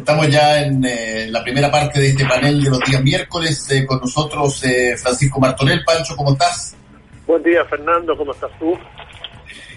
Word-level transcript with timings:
Estamos 0.00 0.28
ya 0.28 0.62
en 0.62 0.82
eh, 0.82 1.26
la 1.28 1.44
primera 1.44 1.70
parte 1.70 2.00
de 2.00 2.08
este 2.08 2.24
panel 2.24 2.64
de 2.64 2.70
los 2.70 2.80
días 2.80 3.02
miércoles. 3.02 3.70
Eh, 3.70 3.84
con 3.84 4.00
nosotros 4.00 4.64
eh, 4.64 4.96
Francisco 4.96 5.38
Martorell. 5.38 5.84
Pancho, 5.84 6.16
¿cómo 6.16 6.32
estás? 6.32 6.74
Buen 7.26 7.42
día, 7.42 7.62
Fernando. 7.66 8.16
¿Cómo 8.16 8.32
estás 8.32 8.50
tú? 8.58 8.78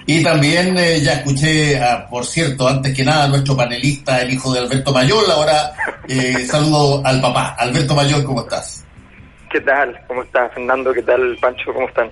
Y 0.06 0.24
también 0.24 0.76
ya 1.02 1.14
escuché, 1.14 1.80
por 2.10 2.26
cierto, 2.26 2.68
antes 2.68 2.96
que 2.96 3.04
nada, 3.04 3.26
a 3.26 3.28
nuestro 3.28 3.56
panelista, 3.56 4.22
el 4.22 4.34
hijo 4.34 4.54
de 4.54 4.62
Alberto 4.62 4.94
Mayor. 4.94 5.26
Ahora 5.30 5.74
saludo 6.46 7.06
al 7.06 7.20
papá. 7.22 7.56
Alberto 7.60 7.94
Mayor, 7.94 8.24
¿cómo 8.24 8.42
estás? 8.42 8.86
¿Qué 9.52 9.60
tal? 9.60 10.00
¿Cómo 10.08 10.24
estás, 10.24 10.54
Fernando? 10.54 10.94
¿Qué 10.94 11.02
tal, 11.02 11.38
Pancho? 11.42 11.74
¿Cómo 11.74 11.88
están? 11.90 12.10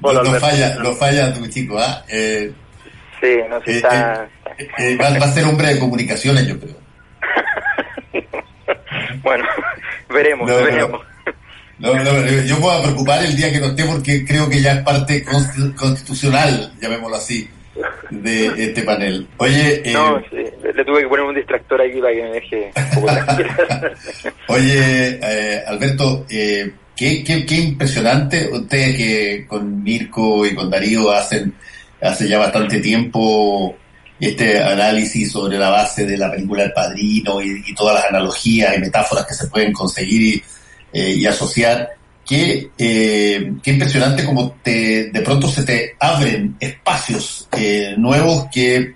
Hola, 0.00 0.22
no, 0.22 0.34
falla, 0.34 0.76
no 0.76 0.92
falla 0.92 1.32
tu 1.34 1.46
chico, 1.48 1.78
¿ah? 1.78 2.02
sí, 2.08 3.36
no, 3.50 3.62
sé, 3.64 3.76
está... 3.76 4.26
va, 4.98 5.24
a 5.26 5.28
ser 5.28 5.44
hombre 5.44 5.74
de 5.74 5.78
comunicaciones, 5.78 6.46
yo 6.46 6.58
creo. 6.58 6.79
Bueno, 9.22 9.44
veremos, 10.08 10.48
veremos. 10.48 11.00
No, 11.78 11.94
yo 11.94 12.56
me 12.56 12.60
voy 12.60 12.78
a 12.78 12.82
preocupar 12.82 13.24
el 13.24 13.34
día 13.34 13.50
que 13.50 13.58
no 13.58 13.66
esté 13.68 13.84
porque 13.84 14.24
creo 14.24 14.48
que 14.50 14.60
ya 14.60 14.72
es 14.72 14.82
parte 14.82 15.24
constitucional, 15.24 16.74
llamémoslo 16.78 17.16
así, 17.16 17.48
de 18.10 18.46
este 18.64 18.82
panel. 18.82 19.26
Oye, 19.38 19.80
eh, 19.88 19.92
no, 19.94 20.20
sí, 20.30 20.44
le, 20.62 20.84
tuve 20.84 21.00
que 21.00 21.08
poner 21.08 21.24
un 21.24 21.34
distractor 21.34 21.80
aquí 21.80 21.98
para 22.00 22.12
que 22.12 22.22
me 22.22 22.30
deje. 22.32 22.72
Oye, 24.48 25.18
eh, 25.22 25.62
Alberto, 25.66 26.26
eh, 26.28 26.70
qué, 26.94 27.24
qué, 27.24 27.46
qué 27.46 27.54
impresionante 27.54 28.46
ustedes 28.52 28.96
que 28.96 29.46
con 29.46 29.82
Mirko 29.82 30.44
y 30.44 30.54
con 30.54 30.68
Darío 30.68 31.10
hacen 31.10 31.54
hace 32.02 32.28
ya 32.28 32.38
bastante 32.38 32.80
tiempo 32.80 33.76
este 34.20 34.62
análisis 34.62 35.32
sobre 35.32 35.58
la 35.58 35.70
base 35.70 36.04
de 36.04 36.16
la 36.16 36.30
película 36.30 36.64
El 36.64 36.72
Padrino 36.72 37.40
y, 37.40 37.74
todas 37.74 37.94
las 37.94 38.10
analogías 38.10 38.76
y 38.76 38.80
metáforas 38.80 39.26
que 39.26 39.34
se 39.34 39.46
pueden 39.48 39.72
conseguir 39.72 40.22
y, 40.22 40.42
eh, 40.92 41.26
asociar, 41.28 41.88
que, 42.26 42.70
eh, 42.76 43.52
qué 43.62 43.70
impresionante 43.70 44.24
como 44.24 44.52
te, 44.62 45.10
de 45.10 45.20
pronto 45.22 45.48
se 45.48 45.62
te 45.64 45.96
abren 45.98 46.56
espacios 46.60 47.48
eh, 47.52 47.94
nuevos 47.96 48.46
que 48.52 48.94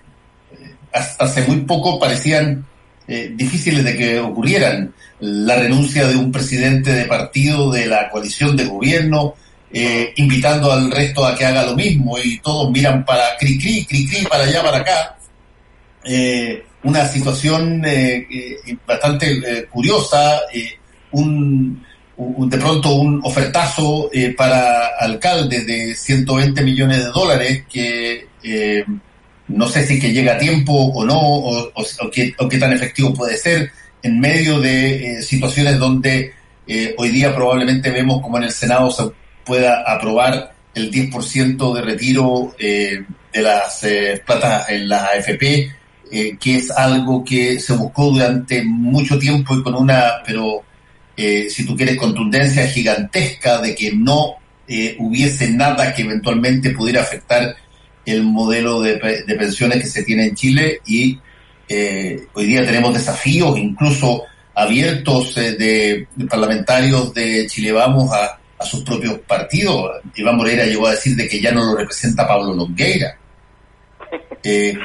hace 0.93 1.43
muy 1.49 1.63
poco 1.63 1.99
parecían 1.99 2.65
difíciles 3.07 3.85
de 3.85 3.97
que 3.97 4.21
ocurrieran. 4.21 4.95
La 5.21 5.57
renuncia 5.57 6.07
de 6.07 6.17
un 6.17 6.31
presidente 6.31 6.93
de 6.93 7.05
partido 7.05 7.71
de 7.71 7.87
la 7.87 8.09
coalición 8.09 8.57
de 8.57 8.65
gobierno, 8.65 9.35
invitando 10.17 10.71
al 10.71 10.91
resto 10.91 11.27
a 11.27 11.35
que 11.35 11.45
haga 11.45 11.65
lo 11.65 11.75
mismo 11.75 12.17
y 12.19 12.39
todos 12.39 12.71
miran 12.71 13.05
para 13.05 13.37
cri 13.37 13.59
cri, 13.59 13.85
cri 13.85 14.07
cri, 14.07 14.25
para 14.27 14.45
allá, 14.45 14.63
para 14.63 14.79
acá. 14.79 15.17
Eh, 16.05 16.63
una 16.83 17.09
situación 17.09 17.83
eh, 17.87 18.27
eh, 18.31 18.77
bastante 18.87 19.67
curiosa, 19.71 20.43
un, 21.13 21.83
de 22.17 22.59
pronto 22.59 22.95
un 22.95 23.21
ofertazo 23.25 24.11
para 24.37 24.89
alcaldes 25.01 25.67
de 25.67 25.95
120 25.95 26.63
millones 26.63 26.99
de 26.99 27.11
dólares 27.11 27.65
que 27.73 28.27
no 29.49 29.67
sé 29.69 29.87
si 29.87 29.99
que 29.99 30.13
llega 30.13 30.35
a 30.35 30.39
tiempo 30.39 30.73
o 30.75 31.05
no, 31.07 31.19
o, 31.19 31.73
qué, 32.13 32.35
o, 32.39 32.49
qué, 32.49 32.59
tan 32.59 32.73
efectivo 32.73 33.15
puede 33.15 33.39
ser 33.39 33.71
en 34.03 34.21
medio 34.21 34.61
de 34.61 35.23
situaciones 35.23 35.79
donde 35.79 36.35
hoy 36.99 37.09
día 37.09 37.35
probablemente 37.35 37.91
vemos 37.91 38.21
como 38.21 38.37
en 38.37 38.45
el 38.45 38.53
Senado 38.53 38.91
se 38.91 39.05
pueda 39.45 39.83
aprobar 39.87 40.55
el 40.75 40.91
10% 40.91 41.75
de 41.75 41.83
retiro 41.83 42.55
de 42.59 43.05
las 43.33 43.87
platas 44.25 44.69
en 44.71 44.89
las 44.89 45.03
AFP, 45.03 45.71
eh, 46.11 46.37
que 46.39 46.57
es 46.57 46.71
algo 46.71 47.25
que 47.25 47.59
se 47.59 47.73
buscó 47.73 48.11
durante 48.11 48.63
mucho 48.63 49.19
tiempo 49.19 49.57
y 49.57 49.63
con 49.65 49.75
una, 49.75 50.23
pero 50.25 50.63
eh, 51.17 51.49
si 51.51 51.67
tú 51.67 51.77
quieres, 51.77 51.97
contundencia 51.97 52.69
gigantesca 52.69 53.61
de 53.61 53.75
que 53.75 53.91
no 53.93 54.35
eh, 54.69 54.97
hubiese 55.01 55.51
nada 55.51 55.93
que 55.95 56.03
eventualmente 56.03 56.71
pudiera 56.71 57.01
afectar 57.01 57.57
el 58.05 58.23
modelo 58.23 58.81
de, 58.81 58.97
pensiones 58.97 59.83
que 59.83 59.89
se 59.89 60.03
tiene 60.05 60.27
en 60.27 60.35
Chile 60.37 60.81
y 60.87 61.19
hoy 62.35 62.47
día 62.47 62.65
tenemos 62.65 62.95
desafíos 62.95 63.59
incluso 63.59 64.23
abiertos 64.55 65.35
de, 65.35 66.07
parlamentarios 66.29 67.13
de 67.13 67.47
Chile 67.49 67.73
Vamos 67.73 68.13
a, 68.13 68.39
a 68.65 68.67
sus 68.67 68.83
propios 68.83 69.19
partidos. 69.21 70.01
Iván 70.17 70.37
Moreira 70.37 70.65
llegó 70.65 70.87
a 70.87 70.93
decir 70.93 71.15
de 71.17 71.29
que 71.29 71.41
ya 71.41 71.53
no 71.53 71.65
lo 71.65 71.77
representa 71.77 72.27
Pablo 72.27 72.55
Longueira. 72.55 73.17
Eh, 74.47 74.77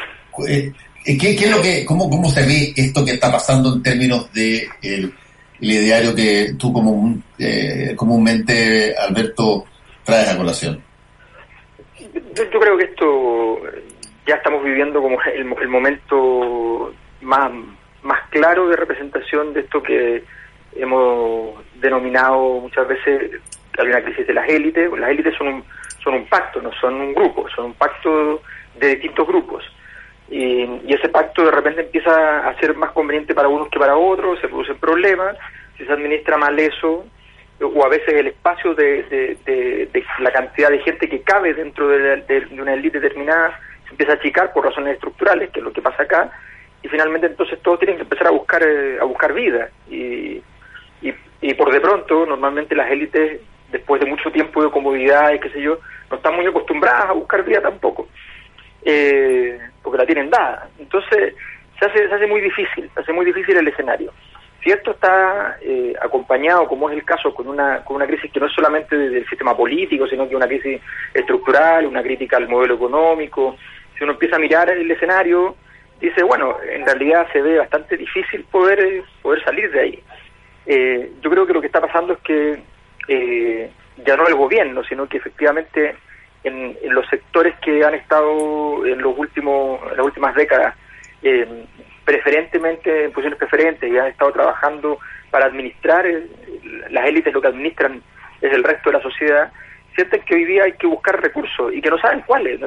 eh, 0.47 0.72
¿Qué, 1.03 1.35
qué 1.35 1.45
es 1.45 1.51
lo 1.51 1.62
que, 1.62 1.84
cómo, 1.84 2.09
cómo 2.09 2.29
se 2.29 2.45
ve 2.45 2.73
esto 2.78 3.03
que 3.03 3.12
está 3.12 3.29
pasando 3.29 3.73
en 3.73 3.84
términos 3.84 4.31
de 4.31 4.69
el, 4.81 5.13
ideario 5.59 6.16
que 6.16 6.53
tú 6.57 6.72
como 6.72 7.13
eh, 7.38 7.94
comúnmente, 7.97 8.95
Alberto, 8.97 9.66
traes 10.06 10.29
a 10.29 10.38
colación? 10.38 10.81
Yo, 12.00 12.59
creo 12.59 12.78
que 12.78 12.85
esto 12.85 13.59
ya 14.25 14.35
estamos 14.35 14.63
viviendo 14.63 15.01
como 15.01 15.17
el, 15.23 15.53
el 15.61 15.67
momento 15.67 16.94
más, 17.19 17.51
más 18.01 18.29
claro 18.29 18.69
de 18.69 18.78
representación 18.78 19.53
de 19.53 19.59
esto 19.59 19.84
que 19.84 20.23
hemos 20.75 21.56
denominado 21.81 22.61
muchas 22.61 22.88
veces 22.88 23.41
hay 23.79 23.88
una 23.88 24.03
crisis 24.03 24.28
de 24.28 24.34
las 24.34 24.47
élites. 24.50 24.91
Las 24.97 25.09
élites 25.09 25.35
son 25.35 25.47
un, 25.47 25.63
son 26.03 26.13
un 26.16 26.25
pacto, 26.25 26.62
no 26.62 26.72
son 26.73 26.95
un 26.95 27.13
grupo, 27.13 27.47
son 27.50 27.66
un 27.66 27.73
pacto 27.73 28.41
de 28.79 28.90
distintos 28.90 29.28
grupos 29.28 29.63
y, 30.29 30.94
ese 30.94 31.09
pacto 31.09 31.45
de 31.45 31.51
repente 31.51 31.81
empieza 31.81 32.47
a 32.47 32.57
ser 32.59 32.75
más 32.75 32.91
conveniente 32.91 33.34
para 33.34 33.47
unos 33.47 33.69
que 33.69 33.79
para 33.79 33.95
otros, 33.95 34.40
se 34.40 34.47
producen 34.47 34.78
problemas, 34.78 35.35
si 35.78 35.85
se 35.85 35.91
administra 35.91 36.38
mal 36.38 36.57
eso, 36.59 37.06
o 37.62 37.85
a 37.85 37.90
veces 37.90 38.13
el 38.13 38.28
espacio 38.28 38.73
de, 38.73 39.88
la 40.19 40.31
cantidad 40.31 40.69
de 40.69 40.79
gente 40.79 41.09
que 41.09 41.22
cabe 41.22 41.53
dentro 41.53 41.88
de, 41.88 42.47
una 42.51 42.73
élite 42.73 43.00
determinada 43.00 43.59
se 43.85 43.91
empieza 43.91 44.13
a 44.13 44.16
achicar 44.16 44.53
por 44.53 44.66
razones 44.66 44.94
estructurales, 44.94 45.50
que 45.50 45.59
es 45.59 45.66
lo 45.66 45.73
que 45.73 45.81
pasa 45.81 46.03
acá, 46.03 46.31
y 46.84 46.88
finalmente 46.88 47.28
entonces 47.28 47.59
todos 47.61 47.79
tienen 47.79 47.97
que 47.97 48.03
empezar 48.03 48.28
a 48.28 48.31
buscar 48.31 48.63
eh, 48.63 48.97
a 49.01 49.03
buscar 49.03 49.34
vida 49.34 49.69
y, 49.90 50.41
y, 51.41 51.53
por 51.56 51.73
de 51.73 51.81
pronto 51.81 52.25
normalmente 52.25 52.75
las 52.75 52.90
élites 52.90 53.41
después 53.72 54.02
de 54.02 54.09
mucho 54.09 54.31
tiempo 54.31 54.63
de 54.63 54.72
comodidad 54.72 55.31
qué 55.41 55.50
sé 55.50 55.62
yo 55.62 55.80
no 56.09 56.18
están 56.18 56.35
muy 56.35 56.46
acostumbradas 56.46 57.09
a 57.09 57.13
buscar 57.13 57.44
vida 57.44 57.62
tampoco 57.62 58.07
eh, 58.84 59.59
porque 59.81 59.97
la 59.97 60.06
tienen 60.06 60.30
dada. 60.30 60.69
Entonces 60.80 61.35
se 61.79 61.85
hace, 61.85 62.08
se 62.08 62.13
hace 62.13 62.28
muy 62.28 62.41
difícil, 62.41 62.90
se 62.94 63.00
hace 63.00 63.13
muy 63.13 63.25
difícil 63.25 63.58
el 63.58 63.68
escenario. 63.68 64.12
Si 64.63 64.69
esto 64.69 64.91
está 64.91 65.58
eh, 65.62 65.94
acompañado, 66.02 66.68
como 66.68 66.90
es 66.90 66.97
el 66.97 67.06
caso, 67.06 67.34
con 67.34 67.47
una, 67.47 67.84
con 67.85 67.96
una 67.96 68.06
crisis 68.06 68.31
que 68.31 68.41
no 68.41 68.47
es 68.47 68.53
solamente 68.53 68.97
del 68.97 69.28
sistema 69.29 69.56
político, 69.56 70.06
sino 70.08 70.28
que 70.28 70.35
una 70.35 70.47
crisis 70.47 70.81
estructural, 71.13 71.85
una 71.85 72.03
crítica 72.03 72.38
al 72.38 72.50
modelo 72.50 72.75
económico, 72.75 73.56
si 73.97 74.03
uno 74.03 74.13
empieza 74.13 74.35
a 74.35 74.40
mirar 74.40 74.69
el 74.69 74.91
escenario, 74.91 75.56
dice, 76.02 76.24
bueno, 76.24 76.58
en 76.69 76.85
realidad 76.85 77.28
se 77.31 77.41
ve 77.41 77.58
bastante 77.58 77.96
difícil 77.96 78.44
poder, 78.52 78.79
eh, 78.81 79.03
poder 79.22 79.41
salir 79.46 79.72
de 79.72 79.79
ahí. 79.79 80.03
Eh, 80.66 81.12
yo 81.22 81.29
creo 81.29 81.47
que 81.47 81.53
lo 81.53 81.62
que 81.62 81.68
está 81.68 81.79
pasando 81.79 82.13
es 82.13 82.19
que 82.19 82.62
ya 84.06 84.16
no 84.16 84.28
el 84.28 84.36
gobierno, 84.36 84.84
sino 84.84 85.08
que 85.08 85.18
efectivamente 85.18 85.96
en, 86.44 86.78
los 86.90 87.08
sectores 87.08 87.56
que 87.59 87.84
han 87.84 87.96
estado 87.96 88.86
en 88.86 89.02
los 89.02 89.18
últimos 89.18 89.81
en 89.92 89.97
las 89.97 90.06
últimas 90.06 90.36
décadas 90.36 90.75
eh, 91.22 91.66
preferentemente 92.06 93.06
en 93.06 93.12
posiciones 93.12 93.38
preferentes 93.38 93.92
y 93.92 93.97
han 93.97 94.08
estado 94.08 94.31
trabajando 94.31 95.00
para 95.31 95.46
administrar 95.46 96.06
las 96.90 97.06
élites 97.08 97.34
lo 97.34 97.42
que 97.42 97.47
administran 97.50 98.02
es 98.42 98.53
el 98.53 98.64
resto 98.64 98.90
de 98.90 98.97
la 98.97 99.03
sociedad 99.03 99.52
sienten 99.96 100.22
que 100.22 100.36
hoy 100.36 100.46
día 100.46 100.64
hay 100.64 100.74
que 100.74 100.88
buscar 100.88 101.22
recursos 101.22 101.74
y 101.74 101.81
que 101.81 101.90
no 101.90 101.97
saben 101.97 102.22
cuáles. 102.22 102.62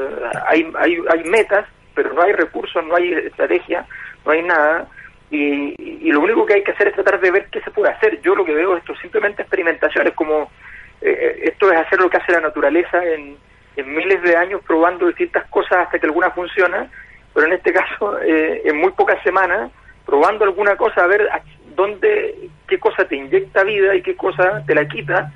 Hay 0.46 0.70
hay 0.78 0.98
hay 1.08 1.24
metas 1.24 1.66
pero 1.94 2.12
no 2.12 2.22
hay 2.22 2.32
recursos 2.32 2.84
no 2.84 2.94
hay 2.96 3.12
estrategia 3.12 3.86
no 4.26 4.32
hay 4.32 4.42
nada 4.42 4.86
y, 5.32 5.74
y, 5.78 6.12
lo 6.12 6.20
único 6.20 6.44
que 6.44 6.54
hay 6.54 6.62
que 6.62 6.72
hacer 6.72 6.88
es 6.88 6.94
tratar 6.94 7.18
de 7.20 7.30
ver 7.30 7.46
qué 7.50 7.60
se 7.62 7.70
puede 7.70 7.90
hacer. 7.90 8.20
Yo 8.20 8.34
lo 8.34 8.44
que 8.44 8.54
veo 8.54 8.76
esto 8.76 8.94
simplemente 8.96 9.42
experimentaciones 9.42 10.12
como 10.14 10.50
eh, 11.00 11.10
eh, 11.10 11.40
esto 11.44 11.72
es 11.72 11.78
hacer 11.78 11.98
lo 12.00 12.10
que 12.10 12.18
hace 12.18 12.32
la 12.32 12.40
naturaleza 12.40 13.02
en 13.04 13.36
en 13.76 13.94
miles 13.94 14.22
de 14.22 14.36
años 14.36 14.60
probando 14.66 15.06
distintas 15.06 15.46
cosas 15.48 15.78
hasta 15.78 15.98
que 15.98 16.06
alguna 16.06 16.30
funciona, 16.30 16.90
pero 17.34 17.46
en 17.46 17.54
este 17.54 17.72
caso 17.72 18.20
eh, 18.22 18.62
en 18.64 18.76
muy 18.76 18.92
pocas 18.92 19.22
semanas 19.22 19.70
probando 20.04 20.44
alguna 20.44 20.76
cosa 20.76 21.04
a 21.04 21.06
ver 21.06 21.28
dónde 21.76 22.50
qué 22.66 22.78
cosa 22.78 23.06
te 23.06 23.16
inyecta 23.16 23.62
vida 23.62 23.94
y 23.94 24.02
qué 24.02 24.16
cosa 24.16 24.62
te 24.66 24.74
la 24.74 24.86
quita 24.86 25.32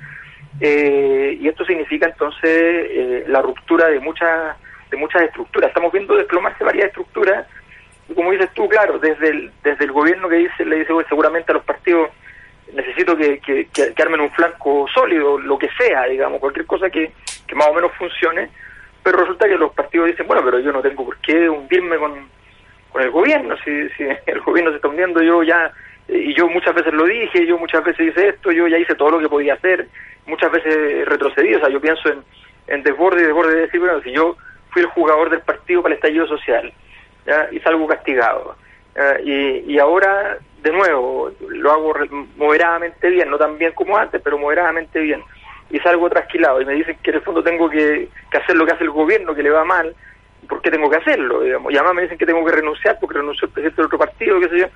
eh, 0.59 1.37
y 1.39 1.47
esto 1.47 1.63
significa 1.65 2.07
entonces 2.07 2.43
eh, 2.51 3.23
la 3.27 3.41
ruptura 3.41 3.87
de 3.87 3.99
muchas 3.99 4.57
de 4.89 4.97
muchas 4.97 5.23
estructuras. 5.23 5.67
Estamos 5.67 5.91
viendo 5.91 6.15
desplomarse 6.15 6.63
varias 6.63 6.87
estructuras 6.87 7.45
como 8.15 8.31
dices 8.31 8.49
tú 8.53 8.67
claro 8.69 8.99
desde 8.99 9.29
el 9.29 9.51
desde 9.63 9.85
el 9.85 9.91
gobierno 9.91 10.29
que 10.29 10.35
dice 10.35 10.65
le 10.65 10.79
dice 10.79 10.93
seguramente 11.09 11.51
a 11.51 11.55
los 11.55 11.63
partidos 11.63 12.09
necesito 12.73 13.15
que, 13.15 13.39
que, 13.39 13.67
que, 13.67 14.01
armen 14.01 14.21
un 14.21 14.31
flanco 14.31 14.87
sólido, 14.93 15.37
lo 15.37 15.57
que 15.57 15.69
sea, 15.77 16.05
digamos, 16.05 16.39
cualquier 16.39 16.65
cosa 16.65 16.89
que, 16.89 17.11
que 17.45 17.55
más 17.55 17.67
o 17.67 17.73
menos 17.73 17.91
funcione, 17.97 18.49
pero 19.03 19.19
resulta 19.19 19.47
que 19.47 19.57
los 19.57 19.73
partidos 19.73 20.07
dicen, 20.07 20.27
bueno, 20.27 20.43
pero 20.43 20.59
yo 20.59 20.71
no 20.71 20.81
tengo 20.81 21.05
por 21.05 21.17
qué 21.17 21.49
hundirme 21.49 21.97
con, 21.97 22.27
con 22.91 23.01
el 23.01 23.11
gobierno. 23.11 23.55
Si, 23.63 23.89
si 23.89 24.03
el 24.25 24.41
gobierno 24.41 24.71
se 24.71 24.77
está 24.77 24.89
hundiendo, 24.89 25.21
yo 25.21 25.43
ya, 25.43 25.71
y 26.07 26.33
yo 26.35 26.47
muchas 26.49 26.75
veces 26.75 26.93
lo 26.93 27.05
dije, 27.05 27.45
yo 27.45 27.57
muchas 27.57 27.83
veces 27.83 28.07
hice 28.07 28.29
esto, 28.29 28.51
yo 28.51 28.67
ya 28.67 28.77
hice 28.77 28.95
todo 28.95 29.11
lo 29.11 29.19
que 29.19 29.29
podía 29.29 29.53
hacer, 29.53 29.87
muchas 30.25 30.51
veces 30.51 31.07
retrocedí, 31.07 31.55
o 31.55 31.59
sea, 31.59 31.69
yo 31.69 31.79
pienso 31.79 32.09
en, 32.09 32.23
en 32.67 32.83
desborde 32.83 33.21
y 33.21 33.25
desborde 33.25 33.55
de 33.55 33.61
decir, 33.61 33.79
bueno, 33.79 34.01
si 34.01 34.11
yo 34.11 34.35
fui 34.71 34.81
el 34.81 34.89
jugador 34.89 35.29
del 35.29 35.41
partido 35.41 35.81
para 35.81 35.93
el 35.93 35.97
estallido 35.97 36.27
social 36.27 36.73
¿ya? 37.27 37.47
y 37.51 37.59
salgo 37.59 37.85
castigado. 37.87 38.55
Y, 39.23 39.73
y 39.73 39.77
ahora, 39.77 40.39
de 40.63 40.71
nuevo, 40.71 41.29
lo 41.49 41.71
hago 41.71 41.93
moderadamente 42.35 43.09
bien, 43.09 43.29
no 43.29 43.37
tan 43.37 43.57
bien 43.57 43.73
como 43.73 43.95
antes, 43.95 44.19
pero 44.23 44.39
moderadamente 44.39 44.99
bien. 44.99 45.21
Y 45.69 45.77
salgo 45.79 46.09
trasquilado 46.09 46.61
y 46.61 46.65
me 46.65 46.73
dicen 46.73 46.97
que 47.03 47.11
en 47.11 47.17
el 47.17 47.21
fondo 47.21 47.43
tengo 47.43 47.69
que, 47.69 48.09
que 48.31 48.37
hacer 48.37 48.55
lo 48.55 48.65
que 48.65 48.73
hace 48.73 48.85
el 48.85 48.89
gobierno, 48.89 49.35
que 49.35 49.43
le 49.43 49.51
va 49.51 49.63
mal, 49.65 49.93
¿por 50.47 50.61
qué 50.61 50.71
tengo 50.71 50.89
que 50.89 50.97
hacerlo? 50.97 51.41
Digamos? 51.41 51.71
Y 51.71 51.77
además 51.77 51.95
me 51.95 52.01
dicen 52.03 52.17
que 52.17 52.25
tengo 52.25 52.43
que 52.45 52.53
renunciar 52.53 52.97
porque 52.99 53.17
renunció 53.17 53.47
el 53.47 53.53
presidente 53.53 53.77
del 53.77 53.85
otro 53.85 53.99
partido, 53.99 54.39
qué 54.39 54.49
sé 54.49 54.59
yo. 54.59 54.67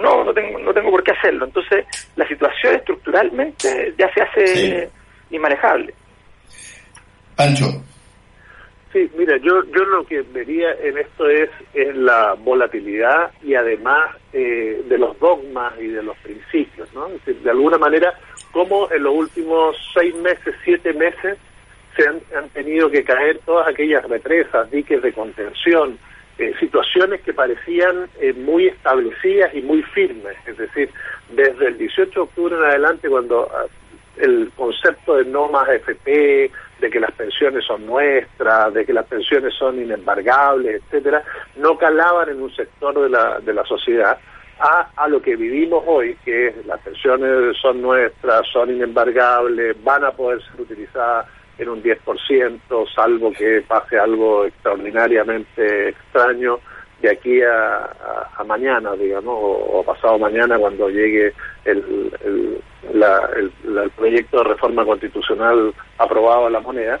No, 0.00 0.24
no 0.24 0.32
tengo, 0.32 0.58
no 0.58 0.72
tengo 0.72 0.90
por 0.90 1.02
qué 1.02 1.12
hacerlo. 1.12 1.46
Entonces, 1.46 1.84
la 2.16 2.26
situación 2.28 2.74
estructuralmente 2.74 3.94
ya 3.98 4.12
se 4.12 4.22
hace 4.22 4.90
inmanejable. 5.30 5.94
Pancho. 7.36 7.66
Sí, 8.92 9.10
mira, 9.18 9.36
yo, 9.36 9.64
yo 9.64 9.84
lo 9.84 10.04
que 10.06 10.22
vería 10.22 10.72
en 10.82 10.96
esto 10.96 11.28
es, 11.28 11.50
es 11.74 11.94
la 11.94 12.34
volatilidad 12.34 13.32
y 13.42 13.54
además 13.54 14.16
eh, 14.32 14.82
de 14.88 14.98
los 14.98 15.18
dogmas 15.18 15.74
y 15.78 15.88
de 15.88 16.02
los 16.02 16.16
principios, 16.18 16.92
¿no? 16.94 17.08
De 17.26 17.50
alguna 17.50 17.76
manera, 17.76 18.14
como 18.50 18.90
en 18.90 19.02
los 19.02 19.14
últimos 19.14 19.76
seis 19.92 20.14
meses, 20.14 20.54
siete 20.64 20.94
meses, 20.94 21.36
se 21.96 22.08
han, 22.08 22.20
han 22.34 22.48
tenido 22.50 22.90
que 22.90 23.04
caer 23.04 23.40
todas 23.44 23.68
aquellas 23.68 24.08
represas, 24.08 24.70
diques 24.70 25.02
de 25.02 25.12
contención, 25.12 25.98
eh, 26.38 26.54
situaciones 26.60 27.20
que 27.22 27.34
parecían 27.34 28.08
eh, 28.20 28.32
muy 28.32 28.68
establecidas 28.68 29.52
y 29.54 29.60
muy 29.60 29.82
firmes. 29.82 30.36
Es 30.46 30.56
decir, 30.56 30.88
desde 31.30 31.66
el 31.66 31.78
18 31.78 32.10
de 32.10 32.20
octubre 32.20 32.56
en 32.56 32.62
adelante, 32.62 33.08
cuando 33.08 33.50
ah, 33.52 33.66
el 34.20 34.50
concepto 34.56 35.16
de 35.16 35.24
no 35.24 35.48
más 35.48 35.68
FP, 35.68 36.50
de 36.80 36.90
que 36.90 37.00
las 37.00 37.12
pensiones 37.12 37.64
son 37.64 37.86
nuestras, 37.86 38.72
de 38.72 38.84
que 38.86 38.92
las 38.92 39.06
pensiones 39.06 39.54
son 39.54 39.80
inembargables, 39.80 40.82
etcétera, 40.82 41.22
no 41.56 41.76
calaban 41.76 42.28
en 42.28 42.42
un 42.42 42.54
sector 42.54 43.00
de 43.00 43.08
la, 43.08 43.40
de 43.40 43.52
la 43.52 43.64
sociedad 43.64 44.18
a, 44.60 44.90
a 44.96 45.08
lo 45.08 45.22
que 45.22 45.36
vivimos 45.36 45.84
hoy, 45.86 46.16
que 46.24 46.48
es 46.48 46.66
las 46.66 46.80
pensiones 46.80 47.56
son 47.60 47.80
nuestras, 47.80 48.46
son 48.52 48.70
inembargables, 48.70 49.76
van 49.84 50.04
a 50.04 50.10
poder 50.12 50.42
ser 50.42 50.60
utilizadas 50.60 51.26
en 51.58 51.68
un 51.68 51.82
10%, 51.82 52.94
salvo 52.94 53.32
que 53.32 53.62
pase 53.66 53.98
algo 53.98 54.44
extraordinariamente 54.44 55.88
extraño 55.88 56.60
de 57.00 57.10
aquí 57.10 57.40
a, 57.42 58.30
a, 58.36 58.44
mañana, 58.44 58.92
digamos, 58.94 59.34
o, 59.36 59.82
pasado 59.84 60.18
mañana 60.18 60.58
cuando 60.58 60.88
llegue 60.88 61.32
el, 61.64 62.12
el, 62.24 62.60
la, 62.92 63.30
el, 63.36 63.50
proyecto 63.90 64.38
de 64.38 64.44
reforma 64.44 64.84
constitucional 64.84 65.74
aprobado 65.98 66.46
a 66.46 66.50
la 66.50 66.60
moneda, 66.60 67.00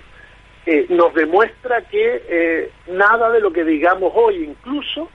eh, 0.66 0.86
nos 0.90 1.14
demuestra 1.14 1.82
que 1.82 2.22
eh, 2.28 2.70
nada 2.88 3.30
de 3.30 3.40
lo 3.40 3.52
que 3.52 3.64
digamos 3.64 4.12
hoy 4.14 4.44
incluso 4.44 5.08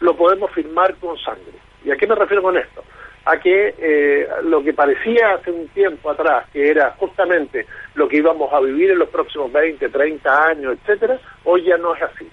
lo 0.00 0.16
podemos 0.16 0.50
firmar 0.52 0.94
con 0.96 1.16
sangre. 1.18 1.58
¿Y 1.84 1.90
a 1.90 1.96
qué 1.96 2.06
me 2.06 2.14
refiero 2.14 2.42
con 2.42 2.56
esto? 2.56 2.84
A 3.24 3.38
que 3.38 3.74
eh, 3.78 4.28
lo 4.44 4.62
que 4.62 4.72
parecía 4.72 5.34
hace 5.34 5.50
un 5.50 5.68
tiempo 5.68 6.10
atrás, 6.10 6.48
que 6.52 6.70
era 6.70 6.94
justamente 6.98 7.66
lo 7.94 8.06
que 8.08 8.18
íbamos 8.18 8.52
a 8.52 8.60
vivir 8.60 8.90
en 8.90 8.98
los 8.98 9.08
próximos 9.08 9.52
20, 9.52 9.88
30 9.88 10.46
años, 10.46 10.78
etcétera, 10.80 11.18
hoy 11.44 11.64
ya 11.64 11.76
no 11.76 11.94
es 11.94 12.02
así. 12.02 12.28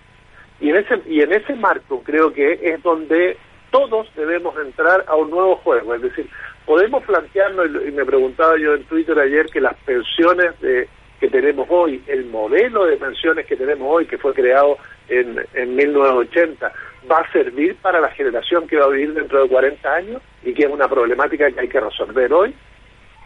Y 0.59 0.69
en 0.69 0.77
ese, 0.77 1.01
y 1.07 1.21
en 1.21 1.33
ese 1.33 1.55
marco 1.55 2.03
creo 2.03 2.31
que 2.31 2.59
es 2.61 2.81
donde 2.83 3.37
todos 3.71 4.07
debemos 4.15 4.55
entrar 4.57 5.03
a 5.07 5.15
un 5.15 5.31
nuevo 5.31 5.55
juego. 5.57 5.95
Es 5.95 6.01
decir, 6.03 6.29
podemos 6.65 7.02
y 7.35 7.91
me 7.91 8.05
preguntaba 8.05 8.57
yo 8.57 8.75
en 8.75 8.83
Twitter 8.83 9.17
ayer, 9.17 9.47
que 9.47 9.61
las 9.61 9.75
pensiones 9.85 10.59
de, 10.61 10.87
que 11.19 11.29
tenemos 11.29 11.67
hoy, 11.69 12.03
el 12.07 12.25
modelo 12.25 12.85
de 12.85 12.97
pensiones 12.97 13.45
que 13.45 13.55
tenemos 13.55 13.87
hoy, 13.89 14.05
que 14.05 14.17
fue 14.17 14.33
creado 14.33 14.77
en, 15.07 15.43
en 15.53 15.75
1980, 15.75 16.71
va 17.11 17.17
a 17.17 17.31
servir 17.31 17.75
para 17.77 17.99
la 17.99 18.09
generación 18.11 18.67
que 18.67 18.77
va 18.77 18.85
a 18.85 18.89
vivir 18.89 19.13
dentro 19.13 19.41
de 19.41 19.49
40 19.49 19.93
años 19.93 20.21
y 20.43 20.53
que 20.53 20.63
es 20.63 20.69
una 20.69 20.87
problemática 20.87 21.51
que 21.51 21.59
hay 21.59 21.67
que 21.67 21.79
resolver 21.79 22.31
hoy. 22.33 22.53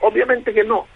Obviamente 0.01 0.53
que 0.53 0.63
no. 0.63 0.87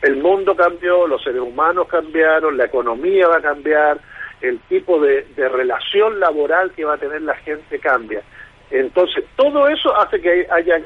El 0.00 0.16
mundo 0.16 0.56
cambió, 0.56 1.06
los 1.06 1.22
seres 1.22 1.40
humanos 1.40 1.86
cambiaron, 1.88 2.56
la 2.56 2.64
economía 2.64 3.28
va 3.28 3.36
a 3.36 3.42
cambiar, 3.42 4.00
el 4.42 4.58
tipo 4.68 5.00
de, 5.00 5.24
relación 5.36 6.18
laboral 6.20 6.72
que 6.72 6.84
va 6.84 6.94
a 6.94 6.98
tener 6.98 7.22
la 7.22 7.36
gente 7.36 7.78
cambia. 7.78 8.22
Entonces, 8.70 9.24
todo 9.36 9.68
eso 9.68 9.96
hace 9.96 10.20
que 10.20 10.46
haya 10.50 10.82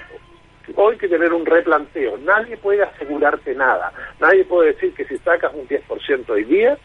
hoy 0.74 0.96
que 0.96 1.08
tener 1.08 1.32
un 1.32 1.46
replanteo. 1.46 2.18
Nadie 2.18 2.56
puede 2.56 2.82
asegurarte 2.82 3.54
nada. 3.54 3.92
Nadie 4.20 4.44
puede 4.44 4.72
decir 4.72 4.92
que 4.94 5.04
si 5.04 5.18
sacas 5.18 5.52
un 5.54 5.66
10% 5.68 6.28
hoy 6.28 6.44
día, 6.44 6.76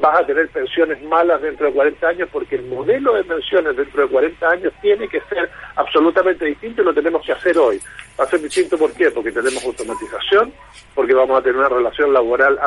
vas 0.00 0.20
a 0.20 0.26
tener 0.26 0.48
pensiones 0.48 1.02
malas 1.02 1.42
dentro 1.42 1.66
de 1.66 1.72
40 1.72 2.08
años, 2.08 2.28
porque 2.32 2.56
el 2.56 2.64
modelo 2.64 3.14
de 3.14 3.24
pensiones 3.24 3.76
dentro 3.76 4.02
de 4.02 4.08
40 4.08 4.48
años 4.48 4.72
tiene 4.80 5.08
que 5.08 5.20
ser 5.22 5.50
absolutamente 5.76 6.46
distinto 6.46 6.82
y 6.82 6.84
lo 6.84 6.94
tenemos 6.94 7.24
que 7.24 7.32
hacer 7.32 7.58
hoy. 7.58 7.80
Va 8.18 8.24
a 8.24 8.28
ser 8.28 8.40
distinto, 8.40 8.78
¿por 8.78 8.92
qué? 8.92 9.10
Porque 9.10 9.32
tenemos 9.32 9.64
automatización, 9.64 10.52
porque 10.94 11.14
vamos 11.14 11.38
a 11.38 11.42
tener 11.42 11.58
una 11.58 11.68
relación 11.68 12.12
laboral 12.12 12.58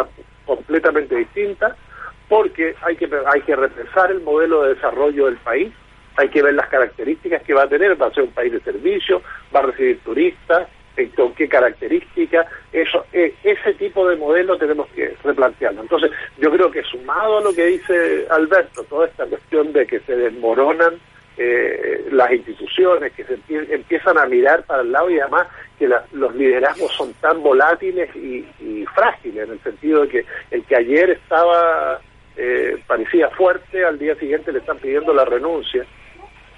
completamente 0.45 1.15
distinta, 1.15 1.75
porque 2.29 2.75
hay 2.81 2.95
que, 2.95 3.09
hay 3.25 3.41
que 3.41 3.55
repensar 3.55 4.11
el 4.11 4.21
modelo 4.21 4.63
de 4.63 4.75
desarrollo 4.75 5.25
del 5.25 5.37
país, 5.37 5.73
hay 6.15 6.29
que 6.29 6.41
ver 6.41 6.53
las 6.53 6.67
características 6.67 7.43
que 7.43 7.53
va 7.53 7.63
a 7.63 7.69
tener, 7.69 7.99
va 8.01 8.07
a 8.07 8.13
ser 8.13 8.23
un 8.23 8.31
país 8.31 8.51
de 8.51 8.59
servicio, 8.61 9.21
va 9.55 9.59
a 9.59 9.63
recibir 9.63 9.99
turistas, 9.99 10.67
eh, 10.95 11.09
con 11.15 11.33
qué 11.33 11.47
características, 11.47 12.45
eso, 12.71 13.05
eh, 13.13 13.33
ese 13.43 13.73
tipo 13.73 14.07
de 14.07 14.15
modelo 14.15 14.57
tenemos 14.57 14.87
que 14.89 15.15
replantearlo. 15.23 15.81
Entonces, 15.81 16.11
yo 16.37 16.51
creo 16.51 16.69
que 16.69 16.83
sumado 16.83 17.39
a 17.39 17.41
lo 17.41 17.53
que 17.53 17.65
dice 17.65 18.27
Alberto, 18.29 18.83
toda 18.83 19.07
esta 19.07 19.25
cuestión 19.25 19.73
de 19.73 19.87
que 19.87 19.99
se 20.01 20.15
desmoronan 20.15 20.99
eh, 21.35 22.07
las 22.11 22.31
instituciones, 22.31 23.11
que 23.13 23.23
se 23.23 23.39
empiezan 23.73 24.19
a 24.19 24.27
mirar 24.27 24.65
para 24.65 24.83
el 24.83 24.91
lado 24.91 25.09
y 25.09 25.19
además 25.19 25.47
que 25.79 25.89
los 26.11 26.35
liderazgos 26.35 26.91
son 26.93 27.11
tan 27.15 27.41
volátiles 27.41 28.15
y, 28.15 28.45
y, 28.59 28.85
frágiles, 28.93 29.45
en 29.47 29.53
el 29.53 29.59
sentido 29.61 30.01
de 30.01 30.09
que 30.09 30.25
el 30.51 30.63
que 30.63 30.75
ayer 30.75 31.09
estaba 31.09 31.99
eh, 32.35 32.77
parecía 32.85 33.29
fuerte, 33.29 33.83
al 33.83 33.97
día 33.97 34.15
siguiente 34.15 34.51
le 34.51 34.59
están 34.59 34.77
pidiendo 34.77 35.11
la 35.11 35.25
renuncia. 35.25 35.85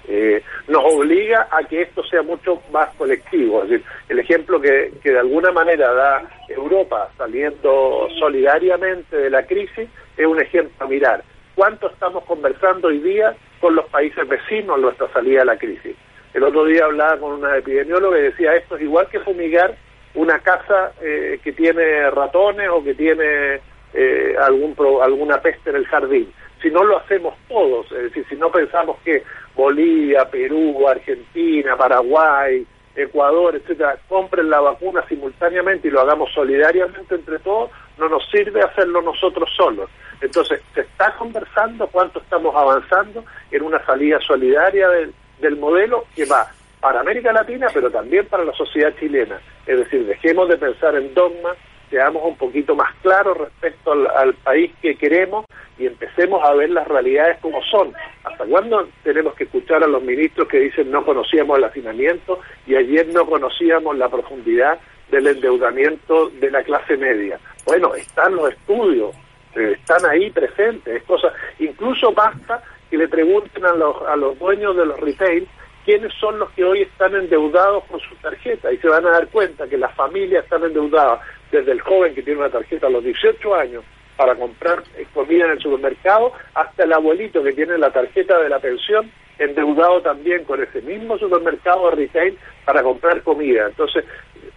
Eh, 0.08 0.42
nos 0.68 0.82
obliga 0.84 1.48
a 1.50 1.64
que 1.64 1.82
esto 1.82 2.04
sea 2.04 2.22
mucho 2.22 2.62
más 2.70 2.94
colectivo. 2.96 3.62
Es 3.62 3.70
decir, 3.70 3.86
el 4.08 4.18
ejemplo 4.20 4.60
que, 4.60 4.92
que 5.02 5.10
de 5.10 5.18
alguna 5.18 5.52
manera 5.52 5.92
da 5.92 6.22
Europa 6.48 7.10
saliendo 7.16 8.08
solidariamente 8.18 9.16
de 9.16 9.30
la 9.30 9.44
crisis 9.46 9.88
es 10.16 10.26
un 10.26 10.40
ejemplo 10.40 10.86
a 10.86 10.88
mirar. 10.88 11.24
¿Cuánto 11.54 11.90
estamos 11.90 12.24
conversando 12.24 12.88
hoy 12.88 12.98
día 12.98 13.34
con 13.60 13.74
los 13.74 13.86
países 13.86 14.28
vecinos 14.28 14.76
en 14.76 14.82
nuestra 14.82 15.10
salida 15.12 15.40
de 15.40 15.46
la 15.46 15.58
crisis? 15.58 15.96
El 16.34 16.44
otro 16.44 16.66
día 16.66 16.84
hablaba 16.84 17.18
con 17.18 17.32
una 17.32 17.56
epidemióloga 17.56 18.18
y 18.18 18.24
decía 18.24 18.54
esto 18.54 18.76
es 18.76 18.82
igual 18.82 19.08
que 19.08 19.20
fumigar 19.20 19.74
una 20.14 20.38
casa 20.40 20.92
eh, 21.00 21.40
que 21.42 21.52
tiene 21.52 22.10
ratones 22.10 22.68
o 22.68 22.84
que 22.84 22.94
tiene 22.94 23.60
eh, 23.94 24.34
algún 24.38 24.76
alguna 25.02 25.40
peste 25.40 25.70
en 25.70 25.76
el 25.76 25.86
jardín. 25.86 26.30
Si 26.60 26.70
no 26.70 26.84
lo 26.84 26.98
hacemos 26.98 27.34
todos, 27.48 27.90
es 27.92 28.02
decir, 28.04 28.26
si 28.28 28.36
no 28.36 28.50
pensamos 28.50 28.98
que 29.04 29.22
Bolivia, 29.56 30.28
Perú, 30.30 30.86
Argentina, 30.86 31.76
Paraguay, 31.76 32.66
Ecuador, 32.94 33.56
etcétera, 33.56 33.98
compren 34.08 34.48
la 34.50 34.60
vacuna 34.60 35.04
simultáneamente 35.08 35.88
y 35.88 35.90
lo 35.90 36.00
hagamos 36.00 36.32
solidariamente 36.32 37.14
entre 37.14 37.38
todos, 37.40 37.70
no 37.98 38.08
nos 38.08 38.28
sirve 38.30 38.62
hacerlo 38.62 39.02
nosotros 39.02 39.50
solos. 39.56 39.90
Entonces, 40.20 40.62
se 40.74 40.80
está 40.82 41.14
conversando 41.16 41.86
cuánto 41.88 42.20
estamos 42.20 42.54
avanzando 42.54 43.24
en 43.50 43.62
una 43.62 43.84
salida 43.84 44.18
solidaria 44.20 44.88
del, 44.88 45.14
del 45.40 45.56
modelo 45.56 46.04
que 46.14 46.24
va 46.24 46.50
para 46.80 47.00
América 47.00 47.32
Latina, 47.32 47.66
pero 47.72 47.90
también 47.90 48.26
para 48.26 48.44
la 48.44 48.52
sociedad 48.52 48.94
chilena. 48.98 49.40
Es 49.66 49.78
decir, 49.78 50.06
dejemos 50.06 50.48
de 50.48 50.56
pensar 50.56 50.94
en 50.94 51.12
dogmas, 51.14 51.56
seamos 51.90 52.22
un 52.24 52.36
poquito 52.36 52.74
más 52.74 52.94
claros 53.02 53.36
respecto 53.38 53.92
al, 53.92 54.34
país 54.34 54.72
que 54.82 54.96
queremos 54.96 55.44
y 55.78 55.86
empecemos 55.86 56.42
a 56.44 56.54
ver 56.54 56.70
las 56.70 56.86
realidades 56.86 57.38
como 57.40 57.62
son. 57.64 57.92
¿Hasta 58.24 58.44
cuándo 58.44 58.88
tenemos 59.02 59.34
que 59.34 59.44
escuchar 59.44 59.82
a 59.82 59.86
los 59.86 60.02
ministros 60.02 60.48
que 60.48 60.58
dicen 60.58 60.90
no 60.90 61.04
conocíamos 61.04 61.58
el 61.58 61.64
hacinamiento 61.64 62.40
y 62.66 62.76
ayer 62.76 63.08
no 63.08 63.26
conocíamos 63.26 63.96
la 63.96 64.08
profundidad 64.08 64.78
del 65.10 65.26
endeudamiento 65.26 66.30
de 66.30 66.50
la 66.50 66.62
clase 66.62 66.96
media? 66.96 67.38
Bueno, 67.64 67.94
están 67.94 68.36
los 68.36 68.50
estudios, 68.50 69.14
eh, 69.54 69.76
están 69.78 70.08
ahí 70.10 70.30
presentes, 70.30 70.96
es 70.96 71.02
cosa, 71.04 71.32
incluso 71.58 72.12
basta 72.12 72.62
que 72.90 72.96
le 72.96 73.08
pregunten 73.08 73.64
a 73.64 73.74
los, 73.74 74.02
a 74.02 74.16
los 74.16 74.38
dueños 74.38 74.76
de 74.76 74.86
los 74.86 75.00
retail 75.00 75.48
quiénes 75.86 76.12
son 76.14 76.40
los 76.40 76.50
que 76.50 76.64
hoy 76.64 76.82
están 76.82 77.14
endeudados 77.14 77.84
con 77.84 78.00
su 78.00 78.16
tarjeta 78.16 78.72
y 78.72 78.76
se 78.78 78.88
van 78.88 79.06
a 79.06 79.10
dar 79.12 79.28
cuenta 79.28 79.68
que 79.68 79.78
las 79.78 79.94
familias 79.94 80.42
están 80.42 80.64
endeudadas 80.64 81.20
desde 81.56 81.72
el 81.72 81.80
joven 81.80 82.14
que 82.14 82.22
tiene 82.22 82.40
una 82.40 82.50
tarjeta 82.50 82.86
a 82.86 82.90
los 82.90 83.02
18 83.02 83.54
años 83.54 83.84
para 84.16 84.34
comprar 84.34 84.82
comida 85.12 85.44
en 85.46 85.52
el 85.52 85.60
supermercado 85.60 86.32
hasta 86.54 86.84
el 86.84 86.92
abuelito 86.92 87.42
que 87.42 87.52
tiene 87.52 87.78
la 87.78 87.90
tarjeta 87.90 88.38
de 88.38 88.48
la 88.48 88.58
pensión 88.58 89.10
endeudado 89.38 90.00
también 90.00 90.44
con 90.44 90.62
ese 90.62 90.80
mismo 90.82 91.18
supermercado 91.18 91.90
retail 91.90 92.38
para 92.64 92.82
comprar 92.82 93.22
comida. 93.22 93.66
Entonces, 93.66 94.04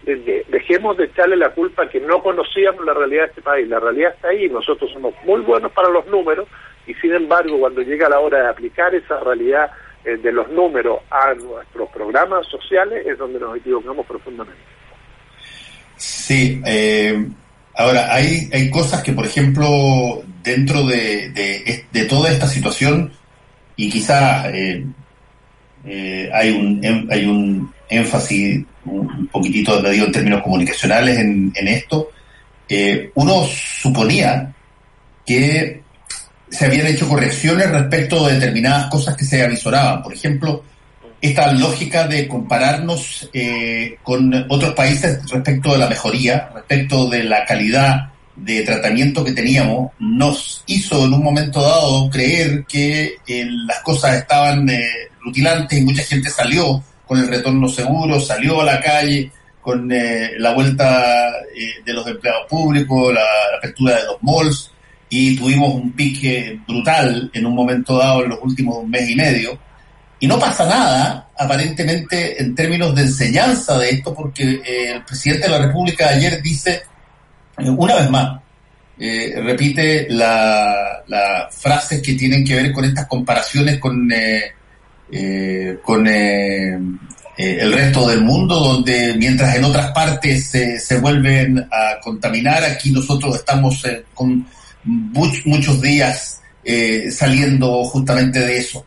dejemos 0.04 0.96
de 0.96 1.04
echarle 1.04 1.36
la 1.36 1.50
culpa 1.50 1.88
que 1.88 2.00
no 2.00 2.22
conocíamos 2.22 2.84
la 2.84 2.94
realidad 2.94 3.24
de 3.24 3.28
este 3.28 3.42
país. 3.42 3.68
La 3.68 3.80
realidad 3.80 4.14
está 4.14 4.28
ahí, 4.28 4.48
nosotros 4.48 4.90
somos 4.92 5.14
muy 5.24 5.40
buenos 5.42 5.70
para 5.72 5.90
los 5.90 6.06
números 6.06 6.48
y 6.86 6.94
sin 6.94 7.12
embargo 7.12 7.58
cuando 7.58 7.82
llega 7.82 8.08
la 8.08 8.20
hora 8.20 8.42
de 8.42 8.48
aplicar 8.48 8.94
esa 8.94 9.20
realidad 9.20 9.70
eh, 10.04 10.16
de 10.16 10.32
los 10.32 10.48
números 10.48 11.00
a 11.10 11.34
nuestros 11.34 11.90
programas 11.90 12.46
sociales 12.46 13.06
es 13.06 13.18
donde 13.18 13.38
nos 13.38 13.56
equivocamos 13.56 14.06
profundamente. 14.06 14.79
Sí, 16.00 16.62
eh, 16.64 17.28
ahora 17.74 18.14
hay, 18.14 18.48
hay 18.54 18.70
cosas 18.70 19.02
que 19.02 19.12
por 19.12 19.26
ejemplo 19.26 20.22
dentro 20.42 20.86
de, 20.86 21.28
de, 21.92 22.04
toda 22.06 22.30
esta 22.30 22.48
situación 22.48 23.12
y 23.76 23.90
quizá 23.90 24.48
eh, 24.48 24.82
hay 26.32 26.50
un 26.52 26.82
em, 26.82 27.06
hay 27.10 27.26
un 27.26 27.70
énfasis 27.90 28.64
un 28.86 29.28
poquitito 29.30 29.82
digo 29.90 30.06
en 30.06 30.12
términos 30.12 30.42
comunicacionales 30.42 31.18
en, 31.18 31.52
en 31.54 31.68
esto, 31.68 32.08
uno 33.14 33.46
suponía 33.46 34.54
que 35.26 35.82
se 36.48 36.64
habían 36.64 36.86
hecho 36.86 37.06
correcciones 37.06 37.70
respecto 37.70 38.26
de 38.26 38.36
determinadas 38.36 38.86
cosas 38.90 39.14
que 39.16 39.26
se 39.26 39.42
avisoraban. 39.42 40.02
Por 40.02 40.14
ejemplo, 40.14 40.64
esta 41.20 41.52
lógica 41.52 42.06
de 42.06 42.26
compararnos 42.26 43.28
eh, 43.32 43.98
con 44.02 44.32
otros 44.48 44.74
países 44.74 45.20
respecto 45.30 45.72
de 45.72 45.78
la 45.78 45.88
mejoría, 45.88 46.50
respecto 46.54 47.08
de 47.08 47.24
la 47.24 47.44
calidad 47.44 48.10
de 48.36 48.62
tratamiento 48.62 49.24
que 49.24 49.32
teníamos, 49.32 49.92
nos 49.98 50.64
hizo 50.66 51.04
en 51.04 51.14
un 51.14 51.22
momento 51.22 51.60
dado 51.60 52.08
creer 52.10 52.64
que 52.66 53.16
eh, 53.26 53.46
las 53.66 53.80
cosas 53.80 54.16
estaban 54.16 54.68
eh, 54.68 54.82
rutilantes 55.20 55.78
y 55.78 55.84
mucha 55.84 56.02
gente 56.02 56.30
salió 56.30 56.82
con 57.06 57.18
el 57.18 57.28
retorno 57.28 57.68
seguro, 57.68 58.20
salió 58.20 58.62
a 58.62 58.64
la 58.64 58.80
calle 58.80 59.30
con 59.60 59.90
eh, 59.92 60.32
la 60.38 60.54
vuelta 60.54 61.32
de 61.84 61.92
los 61.92 62.06
empleados 62.06 62.46
públicos, 62.48 63.12
la, 63.12 63.20
la, 63.20 63.58
apertura 63.58 63.96
de 63.96 64.04
los 64.04 64.22
malls 64.22 64.70
y 65.10 65.36
tuvimos 65.36 65.74
un 65.74 65.92
pique 65.92 66.58
brutal 66.66 67.30
en 67.34 67.44
un 67.44 67.54
momento 67.54 67.98
dado 67.98 68.24
en 68.24 68.30
los 68.30 68.38
últimos 68.42 68.86
mes 68.86 69.10
y 69.10 69.16
medio. 69.16 69.58
Y 70.20 70.26
no 70.26 70.38
pasa 70.38 70.66
nada, 70.66 71.30
aparentemente, 71.36 72.40
en 72.40 72.54
términos 72.54 72.94
de 72.94 73.02
enseñanza 73.02 73.78
de 73.78 73.90
esto, 73.90 74.14
porque 74.14 74.60
el 74.64 75.02
presidente 75.04 75.46
de 75.46 75.58
la 75.58 75.66
República 75.66 76.08
ayer 76.10 76.42
dice, 76.42 76.82
una 77.56 77.96
vez 77.96 78.10
más, 78.10 78.40
eh, 79.02 79.32
repite 79.42 80.08
las 80.10 81.08
la 81.08 81.48
frases 81.50 82.02
que 82.02 82.12
tienen 82.12 82.44
que 82.44 82.54
ver 82.54 82.70
con 82.70 82.84
estas 82.84 83.06
comparaciones 83.06 83.78
con, 83.78 84.12
eh, 84.12 84.52
eh, 85.10 85.78
con 85.82 86.06
el 86.06 87.72
resto 87.72 88.06
del 88.06 88.20
mundo, 88.20 88.60
donde 88.60 89.14
mientras 89.16 89.56
en 89.56 89.64
otras 89.64 89.90
partes 89.92 90.50
se 90.50 90.98
vuelven 90.98 91.58
a 91.58 91.98
contaminar, 92.02 92.62
aquí 92.62 92.90
nosotros 92.90 93.36
estamos 93.36 93.82
con 94.12 94.46
muchos 94.84 95.80
días 95.80 96.42
saliendo 97.10 97.82
justamente 97.84 98.40
de 98.40 98.58
eso. 98.58 98.84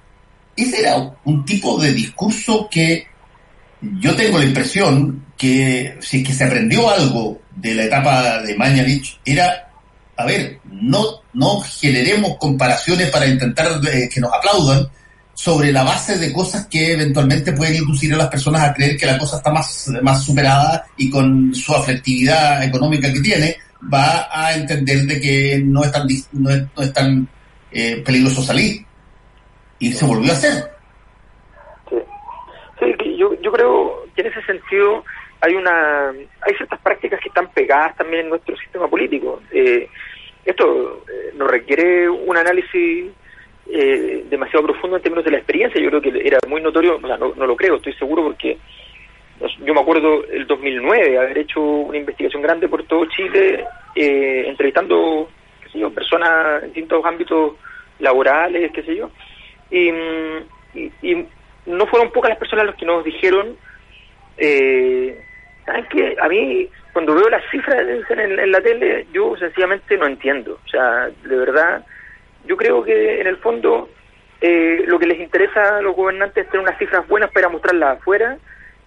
Ese 0.55 0.81
era 0.81 1.13
un 1.25 1.45
tipo 1.45 1.79
de 1.81 1.93
discurso 1.93 2.67
que 2.69 3.07
yo 3.99 4.15
tengo 4.15 4.37
la 4.37 4.45
impresión 4.45 5.25
que 5.37 5.97
si 5.99 6.17
es 6.17 6.27
que 6.27 6.33
se 6.33 6.45
aprendió 6.45 6.89
algo 6.89 7.41
de 7.55 7.75
la 7.75 7.83
etapa 7.83 8.41
de 8.41 8.55
Mañalich 8.55 9.19
era, 9.25 9.69
a 10.15 10.25
ver, 10.25 10.59
no, 10.65 11.03
no 11.33 11.59
generemos 11.61 12.37
comparaciones 12.37 13.09
para 13.09 13.27
intentar 13.27 13.79
eh, 13.91 14.07
que 14.11 14.21
nos 14.21 14.31
aplaudan 14.31 14.87
sobre 15.33 15.71
la 15.71 15.83
base 15.83 16.17
de 16.17 16.31
cosas 16.31 16.67
que 16.67 16.93
eventualmente 16.93 17.53
pueden 17.53 17.75
inducir 17.75 18.13
a 18.13 18.17
las 18.17 18.27
personas 18.27 18.63
a 18.63 18.73
creer 18.73 18.95
que 18.95 19.05
la 19.05 19.17
cosa 19.17 19.37
está 19.37 19.51
más, 19.51 19.89
más 20.01 20.23
superada 20.23 20.85
y 20.97 21.09
con 21.09 21.53
su 21.53 21.73
afectividad 21.73 22.63
económica 22.63 23.11
que 23.11 23.19
tiene 23.19 23.57
va 23.91 24.29
a 24.31 24.53
entender 24.53 25.05
de 25.05 25.19
que 25.19 25.61
no 25.65 25.83
es 25.83 25.91
tan, 25.91 26.07
no 26.33 26.49
es, 26.49 26.93
tan 26.93 27.27
eh, 27.71 28.01
peligroso 28.05 28.43
salir. 28.43 28.85
Y 29.83 29.91
se 29.91 30.05
volvió 30.05 30.31
a 30.31 30.33
hacer. 30.33 30.63
Sí, 31.89 33.17
yo, 33.17 33.33
yo 33.41 33.51
creo 33.51 34.05
que 34.15 34.21
en 34.21 34.27
ese 34.27 34.41
sentido 34.43 35.03
hay 35.41 35.55
una 35.55 36.07
hay 36.09 36.55
ciertas 36.55 36.79
prácticas 36.79 37.19
que 37.19 37.27
están 37.27 37.51
pegadas 37.51 37.93
también 37.97 38.21
en 38.21 38.29
nuestro 38.29 38.55
sistema 38.55 38.87
político. 38.87 39.41
Eh, 39.51 39.89
esto 40.45 41.03
eh, 41.09 41.33
nos 41.35 41.51
requiere 41.51 42.09
un 42.09 42.37
análisis 42.37 43.11
eh, 43.69 44.23
demasiado 44.29 44.67
profundo 44.67 44.95
en 44.95 45.03
términos 45.03 45.25
de 45.25 45.31
la 45.31 45.39
experiencia. 45.39 45.81
Yo 45.81 45.89
creo 45.89 46.01
que 46.01 46.27
era 46.27 46.37
muy 46.47 46.61
notorio, 46.61 46.95
o 46.95 47.05
sea, 47.05 47.17
no, 47.17 47.33
lo 47.33 47.55
creo, 47.57 47.75
estoy 47.75 47.93
seguro 47.95 48.23
porque 48.23 48.57
yo 49.65 49.73
me 49.73 49.81
acuerdo 49.81 50.23
el 50.31 50.47
2009 50.47 51.17
haber 51.17 51.39
hecho 51.39 51.59
una 51.59 51.97
investigación 51.97 52.41
grande 52.41 52.69
por 52.69 52.85
todo 52.85 53.05
Chile, 53.07 53.65
entrevistando 53.95 55.27
qué 55.61 55.69
sé 55.71 55.79
yo, 55.79 55.93
personas 55.93 56.63
en 56.63 56.69
distintos 56.69 57.03
ámbitos 57.03 57.55
laborales, 57.99 58.71
qué 58.71 58.81
sé 58.83 58.95
yo, 58.95 59.09
y, 59.73 60.91
y, 61.01 61.27
no 61.65 61.87
fueron 61.87 62.11
pocas 62.11 62.29
las 62.29 62.39
personas 62.39 62.65
las 62.65 62.75
que 62.75 62.85
nos 62.85 63.03
dijeron 63.05 63.57
eh, 64.37 65.23
¿Saben? 65.65 65.85
A 66.21 66.27
mí, 66.27 66.67
cuando 66.91 67.15
veo 67.15 67.29
las 67.29 67.43
cifras 67.49 67.79
en, 68.09 68.51
la 68.51 68.61
tele, 68.61 69.07
yo 69.13 69.35
sencillamente 69.37 69.97
no 69.97 70.05
entiendo. 70.05 70.59
O 70.65 70.67
sea, 70.67 71.09
de 71.23 71.35
verdad, 71.35 71.85
yo 72.45 72.57
creo 72.57 72.83
que 72.83 73.21
en 73.21 73.27
el 73.27 73.37
fondo 73.37 73.89
eh, 74.41 74.83
lo 74.85 74.99
que 74.99 75.07
les 75.07 75.19
interesa 75.19 75.77
a 75.77 75.81
los 75.81 75.95
gobernantes 75.95 76.45
es 76.45 76.51
tener 76.51 76.65
unas 76.65 76.77
cifras 76.77 77.07
buenas 77.07 77.31
para 77.31 77.49
mostrarlas 77.49 77.97
afuera 77.97 78.37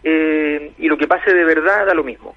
eh, 0.04 0.72
y 0.78 0.88
lo 0.88 0.98
que 0.98 1.08
pase 1.08 1.32
de 1.32 1.44
verdad 1.44 1.86
da 1.86 1.94
lo 1.94 2.04
mismo. 2.04 2.36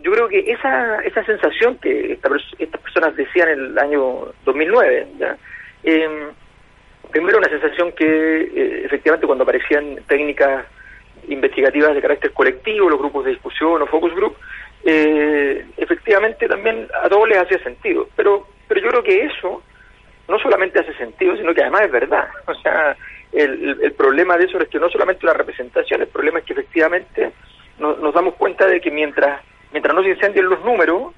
Yo 0.00 0.12
creo 0.12 0.28
que 0.28 0.52
esa, 0.52 1.00
esa 1.02 1.24
sensación 1.24 1.76
que 1.78 2.12
estas 2.12 2.80
personas 2.80 3.16
decían 3.16 3.48
en 3.48 3.58
el 3.58 3.78
año 3.78 4.32
2009, 4.44 5.08
¿ya? 5.18 5.36
Eh, 7.14 7.20
primero 7.20 7.38
una 7.38 7.48
sensación 7.48 7.92
que 7.92 8.82
efectivamente 8.84 9.26
cuando 9.26 9.44
aparecían 9.44 10.00
técnicas 10.08 10.66
investigativas 11.28 11.94
de 11.94 12.02
carácter 12.02 12.32
colectivo, 12.32 12.90
los 12.90 12.98
grupos 12.98 13.24
de 13.24 13.30
discusión 13.30 13.80
o 13.80 13.86
focus 13.86 14.14
group, 14.14 14.36
eh, 14.84 15.64
efectivamente 15.76 16.48
también 16.48 16.88
a 17.02 17.08
todos 17.08 17.28
les 17.28 17.38
hacía 17.38 17.58
sentido. 17.62 18.08
Pero, 18.16 18.48
pero 18.66 18.80
yo 18.80 18.88
creo 18.88 19.02
que 19.04 19.24
eso 19.26 19.62
no 20.28 20.38
solamente 20.38 20.80
hace 20.80 20.92
sentido, 20.94 21.36
sino 21.36 21.54
que 21.54 21.62
además 21.62 21.82
es 21.82 21.92
verdad. 21.92 22.28
O 22.46 22.54
sea, 22.56 22.96
el, 23.32 23.78
el 23.80 23.92
problema 23.92 24.36
de 24.36 24.46
eso 24.46 24.58
es 24.58 24.68
que 24.68 24.78
no 24.78 24.88
solamente 24.90 25.26
la 25.26 25.34
representación, 25.34 26.02
el 26.02 26.08
problema 26.08 26.40
es 26.40 26.44
que 26.44 26.52
efectivamente 26.52 27.32
nos 27.78 28.14
damos 28.14 28.34
cuenta 28.34 28.66
de 28.66 28.80
que 28.80 28.90
mientras, 28.90 29.40
mientras 29.72 29.94
no 29.94 30.02
se 30.02 30.10
incendien 30.10 30.48
los 30.48 30.64
números, 30.64 31.12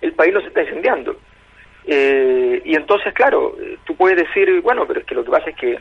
el 0.00 0.12
país 0.12 0.32
no 0.34 0.40
se 0.40 0.48
está 0.48 0.62
incendiando. 0.62 1.16
Eh, 1.86 2.62
y 2.64 2.74
entonces, 2.74 3.14
claro, 3.14 3.56
tú 3.84 3.94
puedes 3.96 4.18
decir, 4.18 4.60
bueno, 4.60 4.86
pero 4.86 5.00
es 5.00 5.06
que 5.06 5.14
lo 5.14 5.24
que 5.24 5.30
pasa 5.30 5.50
es 5.50 5.56
que 5.56 5.78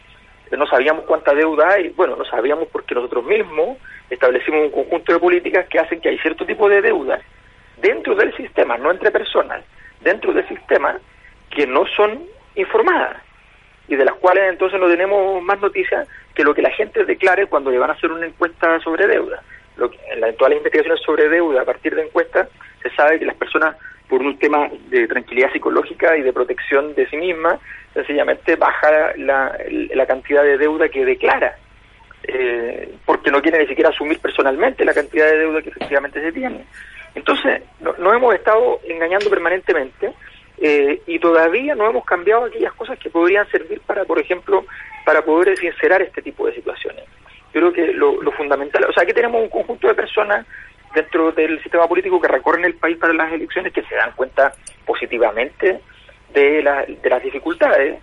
no 0.52 0.68
sabíamos 0.68 1.06
cuánta 1.06 1.34
deuda 1.34 1.70
hay, 1.70 1.90
bueno, 1.90 2.16
no 2.16 2.26
sabíamos 2.26 2.68
porque 2.72 2.96
nosotros 2.96 3.26
mismos 3.26 3.78
establecimos 4.10 4.66
un 4.66 4.72
conjunto 4.72 5.14
de 5.14 5.20
políticas 5.20 5.68
que 5.68 5.80
hacen 5.80 6.00
que 6.00 6.10
hay 6.10 6.18
cierto 6.20 6.46
tipo 6.46 6.70
de 6.70 6.82
deudas 6.82 7.22
dentro 7.82 8.16
del 8.16 8.36
sistema, 8.38 8.78
no 8.78 8.92
entre 8.92 9.12
personas, 9.12 9.64
dentro 10.02 10.34
del 10.34 10.48
sistema 10.48 11.00
que 11.50 11.66
no 11.66 11.86
son 11.88 12.24
informadas 12.56 13.18
y 13.88 13.96
de 13.96 14.06
las 14.06 14.16
cuales 14.16 14.46
entonces 14.50 14.80
no 14.80 14.88
tenemos 14.88 15.42
más 15.44 15.60
noticias 15.60 16.08
que 16.34 16.44
lo 16.44 16.54
que 16.54 16.62
la 16.62 16.72
gente 16.72 17.06
declare 17.06 17.48
cuando 17.48 17.72
le 17.72 17.78
van 17.78 17.90
a 17.90 17.94
hacer 17.94 18.12
una 18.12 18.26
encuesta 18.26 18.80
sobre 18.82 19.08
deuda. 19.08 19.42
Lo 19.78 19.92
que, 19.92 19.98
en, 20.12 20.20
todas 20.36 20.52
las 20.52 20.58
investigaciones 20.58 21.02
sobre 21.06 21.30
deuda 21.30 21.62
a 21.62 21.66
partir 21.66 21.96
de 21.96 22.04
encuestas 22.04 22.50
se 22.82 22.90
sabe 22.92 23.20
que 23.20 23.26
las 23.26 23.36
personas 23.36 23.76
por 24.08 24.22
un 24.22 24.38
tema 24.38 24.70
de 24.90 25.08
tranquilidad 25.08 25.52
psicológica 25.52 26.16
y 26.18 26.22
de 26.22 26.34
protección 26.34 26.94
de 26.96 27.08
sí 27.08 27.18
misma, 27.18 27.60
sencillamente 27.94 28.56
baja 28.56 29.14
la, 29.18 29.58
la 29.70 30.06
cantidad 30.06 30.44
de 30.44 30.58
deuda 30.58 30.90
que 30.90 31.06
declara, 31.06 31.56
eh, 32.24 32.94
porque 33.06 33.32
no 33.32 33.42
quiere 33.42 33.60
ni 33.60 33.68
siquiera 33.68 33.90
asumir 33.90 34.20
personalmente 34.20 34.86
la 34.86 34.94
cantidad 34.94 35.26
de 35.26 35.38
deuda 35.38 35.62
que 35.62 35.70
efectivamente 35.70 36.22
se 36.22 36.32
tiene. 36.32 36.66
Entonces, 37.16 37.62
nos 37.80 37.98
no 37.98 38.14
hemos 38.14 38.36
estado 38.36 38.80
engañando 38.88 39.30
permanentemente 39.30 40.14
eh, 40.58 41.02
y 41.08 41.20
todavía 41.20 41.76
no 41.76 41.90
hemos 41.90 42.06
cambiado 42.06 42.46
aquellas 42.46 42.74
cosas 42.74 43.00
que 43.00 43.10
podrían 43.10 43.50
servir 43.50 43.82
para, 43.82 44.06
por 44.06 44.20
ejemplo, 44.20 44.66
para 45.06 45.22
poder 45.24 45.58
sincerar 45.58 46.02
este 46.02 46.22
tipo 46.22 46.46
de 46.46 46.54
situaciones. 46.54 47.06
Yo 47.54 47.62
creo 47.62 47.74
que 47.74 47.94
lo, 47.94 48.22
lo 48.22 48.32
fundamental, 48.34 48.86
o 48.90 48.94
sea, 48.94 49.04
aquí 49.04 49.14
tenemos 49.14 49.42
un 49.42 49.50
conjunto 49.50 49.88
de 49.88 49.94
personas 49.94 50.46
dentro 50.96 51.32
del 51.32 51.62
sistema 51.62 51.88
político 51.88 52.20
que 52.20 52.28
recorren 52.28 52.66
el 52.66 52.76
país 52.76 52.98
para 52.98 53.14
las 53.14 53.32
elecciones 53.32 53.74
que 53.74 53.84
se 53.84 53.96
dan 53.96 54.14
cuenta 54.16 54.54
positivamente 54.86 55.82
de, 56.34 56.98
de 57.04 57.10
las 57.10 57.24
dificultades, 57.24 58.00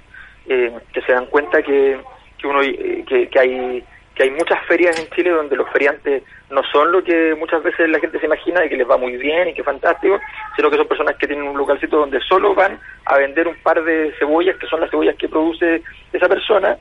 eh, 0.47 0.73
que 0.93 1.03
se 1.03 1.13
dan 1.13 1.27
cuenta 1.27 1.63
que, 1.63 1.99
que 2.39 2.47
uno 2.47 2.63
eh, 2.63 3.05
que, 3.07 3.29
que 3.29 3.39
hay 3.39 3.85
que 4.15 4.25
hay 4.25 4.31
muchas 4.31 4.63
ferias 4.67 4.99
en 5.01 5.09
Chile 5.11 5.31
donde 5.31 5.57
los 5.57 5.71
feriantes 5.71 6.23
no 6.51 6.63
son 6.65 6.93
lo 6.93 7.03
que 7.03 7.35
muchas 7.35 7.63
veces 7.63 7.89
la 7.89 7.99
gente 7.99 8.19
se 8.19 8.27
imagina 8.27 8.61
de 8.61 8.69
que 8.69 8.77
les 8.77 8.89
va 8.89 8.99
muy 8.99 9.17
bien 9.17 9.49
y 9.49 9.55
que 9.55 9.65
fantástico, 9.65 10.21
sino 10.55 10.71
que 10.71 10.77
son 10.77 10.87
personas 10.87 11.17
que 11.17 11.27
tienen 11.27 11.47
un 11.47 11.57
localcito 11.57 11.97
donde 11.97 12.21
solo 12.21 12.55
van 12.55 12.79
a 13.07 13.17
vender 13.17 13.49
un 13.49 13.57
par 13.63 13.83
de 13.83 14.13
cebollas, 14.19 14.57
que 14.59 14.67
son 14.67 14.81
las 14.81 14.91
cebollas 14.91 15.17
que 15.17 15.31
produce 15.31 15.83
esa 16.13 16.29
persona, 16.29 16.77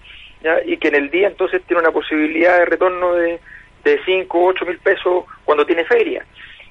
y 0.65 0.75
que 0.75 0.89
en 0.89 0.95
el 0.95 1.09
día 1.09 1.27
entonces 1.27 1.61
tiene 1.67 1.81
una 1.81 1.91
posibilidad 1.91 2.57
de 2.57 2.65
retorno 2.65 3.13
de, 3.13 3.39
de 3.83 3.99
5 4.05 4.37
o 4.37 4.47
8 4.47 4.65
mil 4.65 4.77
pesos 4.79 5.25
cuando 5.43 5.65
tiene 5.65 5.85
feria. 5.85 6.25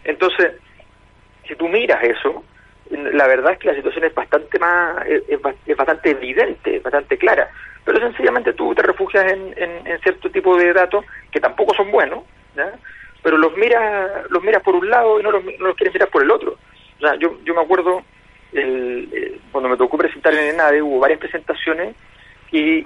Entonces, 0.05 0.53
si 1.47 1.55
tú 1.57 1.69
miras 1.69 2.03
eso, 2.03 2.45
la 2.91 3.27
verdad 3.27 3.53
es 3.53 3.59
que 3.59 3.69
la 3.69 3.75
situación 3.75 4.05
es 4.05 4.15
bastante 4.15 4.59
más, 4.59 5.05
es, 5.07 5.77
bastante 5.77 6.11
evidente, 6.11 6.77
es 6.77 6.83
bastante 6.83 7.17
clara. 7.19 7.49
Pero 7.85 7.99
sencillamente 7.99 8.53
tú 8.53 8.75
te 8.75 8.83
refugias 8.83 9.33
en, 9.33 9.55
en, 9.57 10.01
cierto 10.01 10.31
tipo 10.31 10.57
de 10.57 10.73
datos 10.73 11.05
que 11.31 11.41
tampoco 11.41 11.75
son 11.75 11.91
buenos, 11.91 12.25
pero 13.23 13.37
los 13.37 13.57
miras, 13.57 14.31
los 14.31 14.43
miras 14.43 14.63
por 14.63 14.75
un 14.75 14.89
lado 14.89 15.21
y 15.21 15.23
no 15.23 15.31
los, 15.31 15.45
no 15.45 15.67
los 15.67 15.77
quieres 15.77 15.95
mirar 15.95 16.09
por 16.09 16.23
el 16.23 16.31
otro. 16.31 16.57
O 16.99 17.01
sea, 17.01 17.15
yo, 17.17 17.39
yo 17.45 17.55
me 17.55 17.63
acuerdo 17.63 18.03
el, 18.53 19.09
eh, 19.13 19.41
cuando 19.53 19.71
me 19.71 19.77
tocó 19.77 19.97
presentar 19.97 20.35
en 20.35 20.55
ENADE 20.55 20.83
hubo 20.83 20.99
varias 21.01 21.21
presentaciones 21.21 21.95
y, 22.53 22.85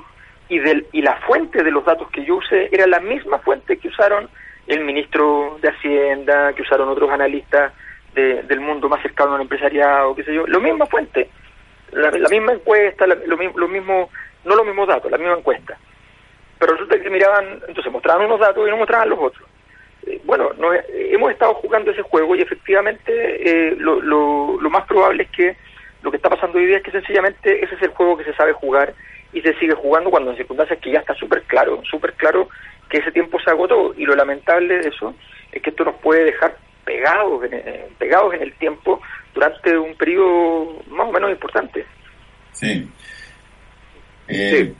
y, 0.48 0.58
del, 0.58 0.86
y 0.92 1.02
la 1.02 1.16
fuente 1.26 1.62
de 1.62 1.70
los 1.70 1.84
datos 1.84 2.10
que 2.10 2.24
yo 2.24 2.36
usé 2.36 2.68
era 2.72 2.86
la 2.86 3.00
misma 3.00 3.38
fuente 3.38 3.78
que 3.78 3.88
usaron 3.88 4.28
el 4.66 4.80
ministro 4.84 5.58
de 5.60 5.68
Hacienda, 5.68 6.52
que 6.54 6.62
usaron 6.62 6.88
otros 6.88 7.10
analistas 7.10 7.72
del 8.14 8.60
mundo 8.60 8.88
más 8.88 9.02
cercano 9.02 9.34
al 9.34 9.40
empresariado, 9.40 10.14
qué 10.14 10.22
sé 10.22 10.32
yo, 10.32 10.46
la 10.46 10.60
misma 10.60 10.86
fuente, 10.86 11.28
la, 11.90 12.10
misma 12.12 12.52
encuesta, 12.52 13.06
lo, 13.08 13.36
mismo, 13.68 14.08
no 14.44 14.54
los 14.54 14.66
mismos 14.66 14.86
datos, 14.86 15.10
la 15.10 15.18
misma 15.18 15.34
encuesta. 15.34 15.76
Pero 16.58 16.74
resulta 16.74 17.00
que 17.00 17.10
miraban, 17.10 17.60
entonces 17.66 17.92
mostraban 17.92 18.26
unos 18.26 18.38
datos 18.38 18.66
y 18.66 18.70
no 18.70 18.76
mostraban 18.76 19.10
los 19.10 19.18
otros. 19.18 19.48
Eh, 20.06 20.20
bueno, 20.24 20.50
no, 20.58 20.70
hemos 20.72 21.32
estado 21.32 21.54
jugando 21.54 21.90
ese 21.90 22.02
juego 22.02 22.36
y 22.36 22.42
efectivamente 22.42 23.10
eh, 23.10 23.74
lo, 23.78 24.00
lo, 24.00 24.60
lo 24.60 24.70
más 24.70 24.86
probable 24.86 25.24
es 25.24 25.30
que 25.30 25.56
lo 26.02 26.12
que 26.12 26.18
está 26.18 26.30
pasando 26.30 26.58
hoy 26.58 26.66
día 26.66 26.76
es 26.76 26.82
que 26.84 26.92
sencillamente 26.92 27.64
ese 27.64 27.74
es 27.74 27.82
el 27.82 27.90
juego 27.90 28.16
que 28.16 28.24
se 28.24 28.34
sabe 28.34 28.52
jugar 28.52 28.94
y 29.34 29.42
se 29.42 29.52
sigue 29.58 29.74
jugando 29.74 30.10
cuando 30.10 30.30
en 30.30 30.36
circunstancias 30.36 30.78
que 30.80 30.92
ya 30.92 31.00
está 31.00 31.14
súper 31.14 31.42
claro, 31.42 31.82
súper 31.90 32.14
claro 32.14 32.48
que 32.88 32.98
ese 32.98 33.12
tiempo 33.12 33.38
se 33.40 33.50
agotó 33.50 33.92
y 33.96 34.04
lo 34.04 34.14
lamentable 34.14 34.78
de 34.78 34.88
eso 34.88 35.14
es 35.52 35.60
que 35.60 35.70
esto 35.70 35.84
nos 35.84 35.96
puede 35.96 36.24
dejar 36.24 36.56
pegados 36.84 37.44
en, 37.44 37.54
eh, 37.54 37.88
pegados 37.98 38.34
en 38.34 38.42
el 38.42 38.52
tiempo 38.54 39.00
durante 39.34 39.76
un 39.76 39.94
periodo 39.96 40.82
más 40.88 41.08
o 41.08 41.12
menos 41.12 41.30
importante. 41.30 41.84
Sí. 42.52 42.88
Eh, 44.28 44.72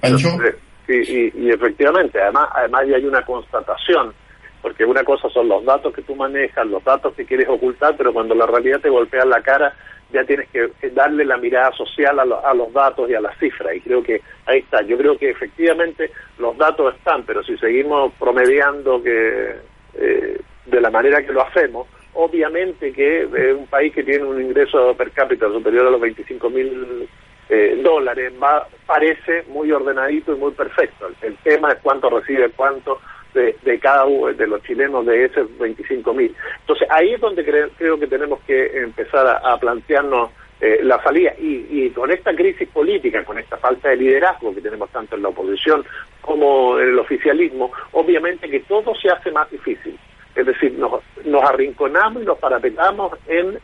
sí, 0.87 1.32
y, 1.34 1.50
efectivamente, 1.50 2.20
además, 2.20 2.49
además 2.52 2.87
ya 2.87 2.96
hay 2.96 3.04
una 3.04 3.23
constatación, 3.23 4.14
porque 4.62 4.84
una 4.84 5.02
cosa 5.02 5.28
son 5.30 5.49
los 5.49 5.64
datos 5.64 5.92
que 5.92 6.02
tú 6.02 6.14
manejas, 6.14 6.66
los 6.66 6.82
datos 6.84 7.14
que 7.14 7.25
quieres 7.25 7.49
ocultar, 7.49 7.96
pero 7.96 8.12
cuando 8.12 8.34
la 8.34 8.46
realidad 8.46 8.80
te 8.80 8.88
golpea 8.88 9.25
la 9.25 9.42
cara, 9.42 9.75
ya 10.14 10.25
tienes 10.25 10.49
que 10.49 10.71
darle 10.90 11.25
la 11.25 11.37
mirada 11.37 11.73
social 11.73 12.18
a, 12.21 12.54
los 12.54 12.73
datos 12.73 13.11
y 13.11 13.14
a 13.14 13.21
las 13.21 13.37
cifras. 13.38 13.75
Y 13.75 13.80
creo 13.80 14.02
que 14.02 14.21
ahí 14.47 14.61
está. 14.61 14.80
Yo 14.83 14.97
creo 14.97 15.18
que 15.18 15.30
efectivamente 15.30 16.11
los 16.38 16.56
datos 16.56 16.94
están, 16.94 17.25
pero 17.25 17.42
si 17.42 17.59
seguimos 17.59 18.12
promediando 18.14 19.02
que 19.02 19.56
eh, 19.94 20.40
de 20.66 20.80
la 20.80 20.90
manera 20.90 21.21
que 21.25 21.33
lo 21.33 21.42
hacemos, 21.42 21.88
obviamente 22.14 22.92
que 22.92 23.23
eh, 23.23 23.52
un 23.52 23.66
país 23.66 23.92
que 23.92 24.04
tiene 24.04 24.25
un 24.25 24.40
ingreso 24.40 24.94
per 24.97 25.11
cápita 25.11 25.49
superior 25.49 25.88
a 25.88 25.90
los 25.90 26.00
25 26.00 26.50
mil 26.50 27.09
eh, 27.49 27.80
dólares 27.83 28.33
va, 28.42 28.66
parece 28.87 29.44
muy 29.49 29.71
ordenadito 29.73 30.33
y 30.35 30.38
muy 30.38 30.52
perfecto. 30.52 31.09
El, 31.21 31.37
tema 31.38 31.73
es 31.73 31.78
cuánto 31.83 32.09
recibe 32.09 32.50
cuánto 32.50 33.00
de, 33.34 33.56
de 33.62 33.78
cada 33.78 34.04
uno 34.06 34.32
de 34.32 34.46
los 34.46 34.62
chilenos 34.62 35.04
de 35.06 35.26
ese 35.26 35.42
25 35.58 36.14
mil. 36.14 36.34
Entonces 36.60 36.88
ahí 36.90 37.12
es 37.12 37.20
donde 37.20 37.44
creo 37.44 37.98
que 37.98 38.06
tenemos 38.06 38.40
que 38.46 38.82
empezar 38.82 39.40
a, 39.44 39.56
plantearnos 39.58 40.30
eh, 40.60 40.80
la 40.82 41.02
salida 41.02 41.34
y, 41.38 41.66
y, 41.70 41.90
con 41.90 42.10
esta 42.10 42.34
crisis 42.34 42.68
política, 42.68 43.24
con 43.24 43.38
esta 43.38 43.56
falta 43.56 43.90
de 43.90 43.96
liderazgo 43.96 44.54
que 44.54 44.60
tenemos 44.60 44.88
tanto 44.90 45.16
en 45.16 45.22
la 45.22 45.28
oposición 45.28 45.84
como 46.20 46.78
en 46.78 46.88
el 46.90 46.98
oficialismo, 46.98 47.70
obviamente 47.92 48.48
que 48.48 48.60
todo 48.60 48.94
se 48.94 49.10
hace 49.10 49.30
más 49.30 49.50
difícil. 49.50 49.98
Es 50.34 50.46
decir, 50.46 50.76
nos, 50.78 51.44
arrinconamos 51.44 52.22
y 52.22 52.26
nos 52.26 52.38
parapetamos 52.38 53.12
en, 53.26 53.58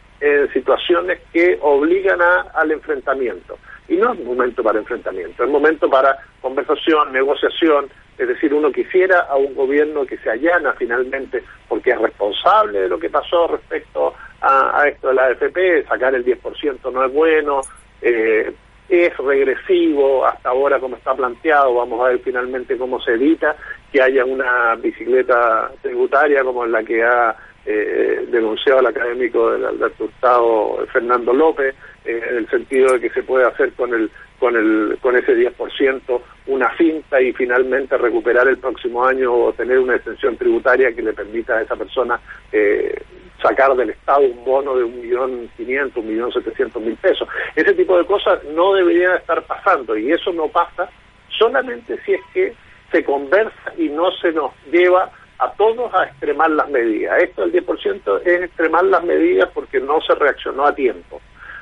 situaciones 0.52 1.18
que 1.32 1.58
obligan 1.62 2.20
a, 2.20 2.42
al 2.52 2.70
enfrentamiento. 2.70 3.58
Y 3.88 3.96
no 3.96 4.12
es 4.12 4.20
momento 4.20 4.62
para 4.62 4.78
enfrentamiento, 4.78 5.42
es 5.42 5.50
momento 5.50 5.88
para 5.88 6.18
conversación, 6.42 7.10
negociación, 7.10 7.88
es 8.20 8.28
decir, 8.28 8.52
uno 8.52 8.70
quisiera 8.70 9.20
a 9.20 9.36
un 9.36 9.54
gobierno 9.54 10.04
que 10.04 10.18
se 10.18 10.28
allana 10.28 10.74
finalmente 10.74 11.42
porque 11.66 11.90
es 11.90 11.98
responsable 11.98 12.80
de 12.80 12.88
lo 12.88 12.98
que 12.98 13.08
pasó 13.08 13.46
respecto 13.46 14.14
a, 14.42 14.84
esto 14.86 15.08
de 15.08 15.14
la 15.14 15.24
AFP, 15.24 15.84
sacar 15.88 16.14
el 16.14 16.24
10% 16.24 16.92
no 16.92 17.04
es 17.04 17.12
bueno, 17.14 17.62
eh, 18.02 18.52
es 18.90 19.16
regresivo 19.16 20.26
hasta 20.26 20.50
ahora 20.50 20.78
como 20.78 20.96
está 20.96 21.14
planteado, 21.14 21.74
vamos 21.74 21.98
a 22.00 22.10
ver 22.10 22.18
finalmente 22.18 22.76
cómo 22.76 23.00
se 23.00 23.12
evita 23.14 23.56
que 23.90 24.02
haya 24.02 24.26
una 24.26 24.74
bicicleta 24.76 25.70
tributaria 25.80 26.44
como 26.44 26.66
la 26.66 26.82
que 26.82 27.02
ha 27.02 27.34
eh, 27.66 28.26
denunciado 28.30 28.80
el 28.80 28.86
académico 28.86 29.50
del 29.50 29.82
Estado 29.82 30.86
Fernando 30.92 31.32
López, 31.32 31.74
eh, 32.04 32.22
en 32.30 32.36
el 32.38 32.48
sentido 32.48 32.94
de 32.94 33.00
que 33.00 33.10
se 33.10 33.22
puede 33.22 33.46
hacer 33.46 33.72
con 33.74 33.92
el 33.92 34.10
con 34.38 34.56
el 34.56 34.96
con 35.02 35.16
ese 35.16 35.36
10% 35.36 36.20
una 36.46 36.74
cinta 36.78 37.20
y 37.20 37.32
finalmente 37.34 37.98
recuperar 37.98 38.48
el 38.48 38.56
próximo 38.56 39.04
año 39.04 39.32
o 39.34 39.52
tener 39.52 39.78
una 39.78 39.96
extensión 39.96 40.36
tributaria 40.36 40.94
que 40.94 41.02
le 41.02 41.12
permita 41.12 41.58
a 41.58 41.62
esa 41.62 41.76
persona 41.76 42.18
eh, 42.50 43.02
sacar 43.42 43.76
del 43.76 43.90
Estado 43.90 44.20
un 44.20 44.44
bono 44.44 44.76
de 44.76 44.84
un 44.84 45.00
millón 45.00 45.50
quinientos, 45.56 46.02
un 46.02 46.10
millón 46.10 46.32
setecientos 46.32 46.82
mil 46.82 46.96
pesos. 46.96 47.28
Ese 47.54 47.74
tipo 47.74 47.98
de 47.98 48.06
cosas 48.06 48.42
no 48.54 48.72
deberían 48.74 49.16
estar 49.16 49.42
pasando 49.42 49.96
y 49.96 50.10
eso 50.10 50.32
no 50.32 50.48
pasa 50.48 50.88
solamente 51.28 51.98
si 52.04 52.14
es 52.14 52.20
que 52.32 52.54
se 52.90 53.04
conversa 53.04 53.72
y 53.76 53.88
no 53.88 54.10
se 54.12 54.32
nos 54.32 54.52
lleva 54.72 55.10
a 55.40 55.52
todos 55.52 55.92
a 55.94 56.04
extremar 56.04 56.50
las 56.50 56.68
medidas. 56.68 57.22
Esto 57.22 57.46
del 57.46 57.64
10% 57.64 58.20
es 58.24 58.42
extremar 58.42 58.84
las 58.84 59.02
medidas 59.02 59.48
porque 59.54 59.80
no 59.80 60.00
se 60.02 60.14
reaccionó 60.14 60.66
a 60.66 60.74
tiempo. 60.74 61.20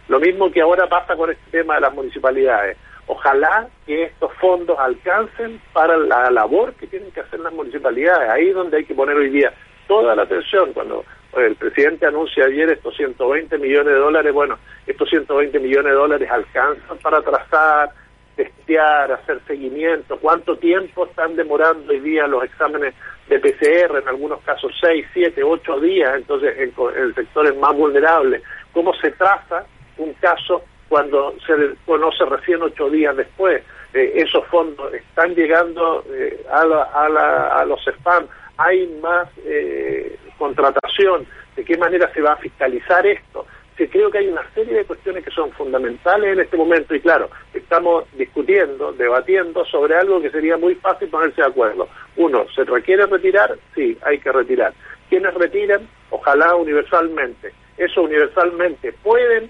Lo 0.08 0.18
mismo 0.18 0.50
que 0.50 0.60
ahora 0.60 0.88
pasa 0.88 1.14
con 1.14 1.30
este 1.30 1.50
tema 1.50 1.76
de 1.76 1.82
las 1.82 1.94
municipalidades. 1.94 2.76
Ojalá 3.06 3.68
que 3.86 4.04
estos 4.04 4.32
fondos 4.34 4.78
alcancen 4.78 5.60
para 5.72 5.96
la 5.96 6.30
labor 6.30 6.74
que 6.74 6.88
tienen 6.88 7.12
que 7.12 7.20
hacer 7.20 7.40
las 7.40 7.52
municipalidades. 7.52 8.28
Ahí 8.28 8.48
es 8.48 8.54
donde 8.54 8.78
hay 8.78 8.84
que 8.84 8.94
poner 8.94 9.16
hoy 9.16 9.30
día 9.30 9.52
toda 9.86 10.16
la 10.16 10.22
atención. 10.22 10.72
Cuando 10.72 11.04
el 11.36 11.54
presidente 11.54 12.06
anuncia 12.06 12.46
ayer 12.46 12.70
estos 12.70 12.96
120 12.96 13.58
millones 13.58 13.94
de 13.94 14.00
dólares, 14.00 14.32
bueno, 14.32 14.58
estos 14.86 15.08
120 15.08 15.58
millones 15.60 15.92
de 15.92 15.98
dólares 15.98 16.30
alcanzan 16.30 16.98
para 16.98 17.22
trazar, 17.22 17.90
testear, 18.38 19.10
hacer 19.10 19.40
seguimiento, 19.48 20.16
cuánto 20.20 20.56
tiempo 20.56 21.06
están 21.06 21.34
demorando 21.34 21.92
hoy 21.92 21.98
día 21.98 22.28
los 22.28 22.44
exámenes 22.44 22.94
de 23.28 23.40
PCR, 23.40 23.98
en 24.00 24.08
algunos 24.08 24.40
casos 24.42 24.72
6, 24.80 25.06
7, 25.12 25.42
8 25.42 25.80
días, 25.80 26.14
entonces 26.14 26.56
en, 26.56 26.72
en 26.96 27.14
sectores 27.16 27.56
más 27.56 27.74
vulnerables, 27.74 28.40
cómo 28.72 28.94
se 28.94 29.10
traza 29.10 29.66
un 29.96 30.12
caso 30.14 30.62
cuando 30.88 31.34
se 31.44 31.52
conoce 31.84 32.24
recién 32.26 32.62
ocho 32.62 32.88
días 32.88 33.16
después. 33.16 33.60
Eh, 33.92 34.12
esos 34.14 34.46
fondos 34.46 34.94
están 34.94 35.34
llegando 35.34 36.04
eh, 36.12 36.46
a, 36.48 36.62
a, 36.62 37.60
a, 37.60 37.64
los 37.64 37.80
spam, 37.88 38.26
hay 38.56 38.86
más 39.02 39.28
eh, 39.44 40.16
contratación, 40.38 41.26
de 41.56 41.64
qué 41.64 41.76
manera 41.76 42.08
se 42.14 42.20
va 42.20 42.34
a 42.34 42.36
fiscalizar 42.36 43.04
esto 43.04 43.46
que 43.78 43.88
creo 43.88 44.10
que 44.10 44.18
hay 44.18 44.26
una 44.26 44.42
serie 44.54 44.74
de 44.74 44.84
cuestiones 44.84 45.24
que 45.24 45.30
son 45.30 45.52
fundamentales 45.52 46.32
en 46.32 46.40
este 46.40 46.56
momento 46.56 46.96
y 46.96 47.00
claro, 47.00 47.30
estamos 47.54 48.04
discutiendo, 48.14 48.92
debatiendo 48.92 49.64
sobre 49.66 49.94
algo 49.94 50.20
que 50.20 50.32
sería 50.32 50.56
muy 50.56 50.74
fácil 50.74 51.08
ponerse 51.08 51.40
de 51.40 51.46
acuerdo. 51.46 51.88
Uno, 52.16 52.44
¿se 52.56 52.64
requiere 52.64 53.06
retirar? 53.06 53.56
Sí, 53.76 53.96
hay 54.02 54.18
que 54.18 54.32
retirar. 54.32 54.74
¿Quiénes 55.08 55.32
retiran? 55.34 55.88
Ojalá 56.10 56.56
universalmente. 56.56 57.52
Eso 57.76 58.02
universalmente 58.02 58.92
pueden 58.94 59.48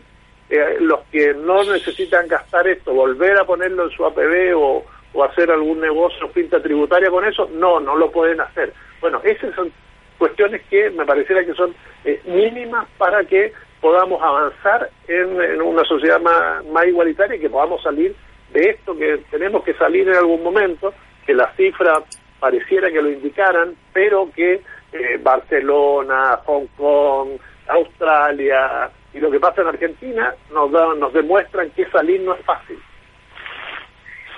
eh, 0.51 0.77
los 0.79 1.01
que 1.11 1.33
no 1.33 1.65
necesitan 1.65 2.29
gastar 2.29 2.69
esto, 2.69 2.93
volver 2.93 3.39
a 3.41 3.47
ponerlo 3.47 3.85
en 3.85 3.91
su 3.97 4.05
APB 4.05 4.55
o, 4.55 4.85
o 5.15 5.25
hacer 5.25 5.51
algún 5.51 5.81
negocio 5.81 6.31
pinta 6.33 6.63
tributaria 6.63 7.09
con 7.09 7.25
eso, 7.25 7.49
no, 7.55 7.81
no 7.81 7.97
lo 7.97 8.11
pueden 8.11 8.43
hacer. 8.43 8.75
Bueno, 9.01 9.23
esas 9.25 9.55
son 9.55 9.73
cuestiones 10.19 10.61
que 10.69 10.91
me 10.91 11.07
pareciera 11.07 11.43
que 11.47 11.55
son 11.55 11.75
eh, 12.05 12.21
mínimas 12.27 12.87
para 12.99 13.25
que 13.25 13.55
podamos 13.81 14.21
avanzar 14.23 14.91
en, 15.07 15.61
una 15.61 15.85
sociedad 15.85 16.21
más, 16.21 16.65
más 16.67 16.87
igualitaria 16.87 17.37
y 17.37 17.41
que 17.41 17.51
podamos 17.51 17.83
salir 17.83 18.15
de 18.53 18.71
esto 18.71 18.97
que 18.97 19.19
tenemos 19.31 19.63
que 19.65 19.75
salir 19.75 20.09
en 20.09 20.17
algún 20.17 20.43
momento, 20.43 20.93
que 21.27 21.35
las 21.35 21.55
cifras 21.57 21.99
pareciera 22.41 22.91
que 22.91 23.03
lo 23.03 23.11
indicaran, 23.11 23.75
pero 23.93 24.31
que 24.35 24.63
eh, 24.93 25.19
Barcelona, 25.23 26.39
Hong 26.47 26.67
Kong, 26.77 27.31
Australia 27.69 28.91
y 29.13 29.19
lo 29.19 29.31
que 29.31 29.41
pasa 29.41 29.63
en 29.63 29.69
Argentina 29.69 30.35
nos, 30.53 30.71
nos 30.71 31.13
demuestran 31.13 31.71
que 31.71 31.89
salir 31.91 32.21
no 32.23 32.35
es 32.35 32.45
fácil. 32.45 32.79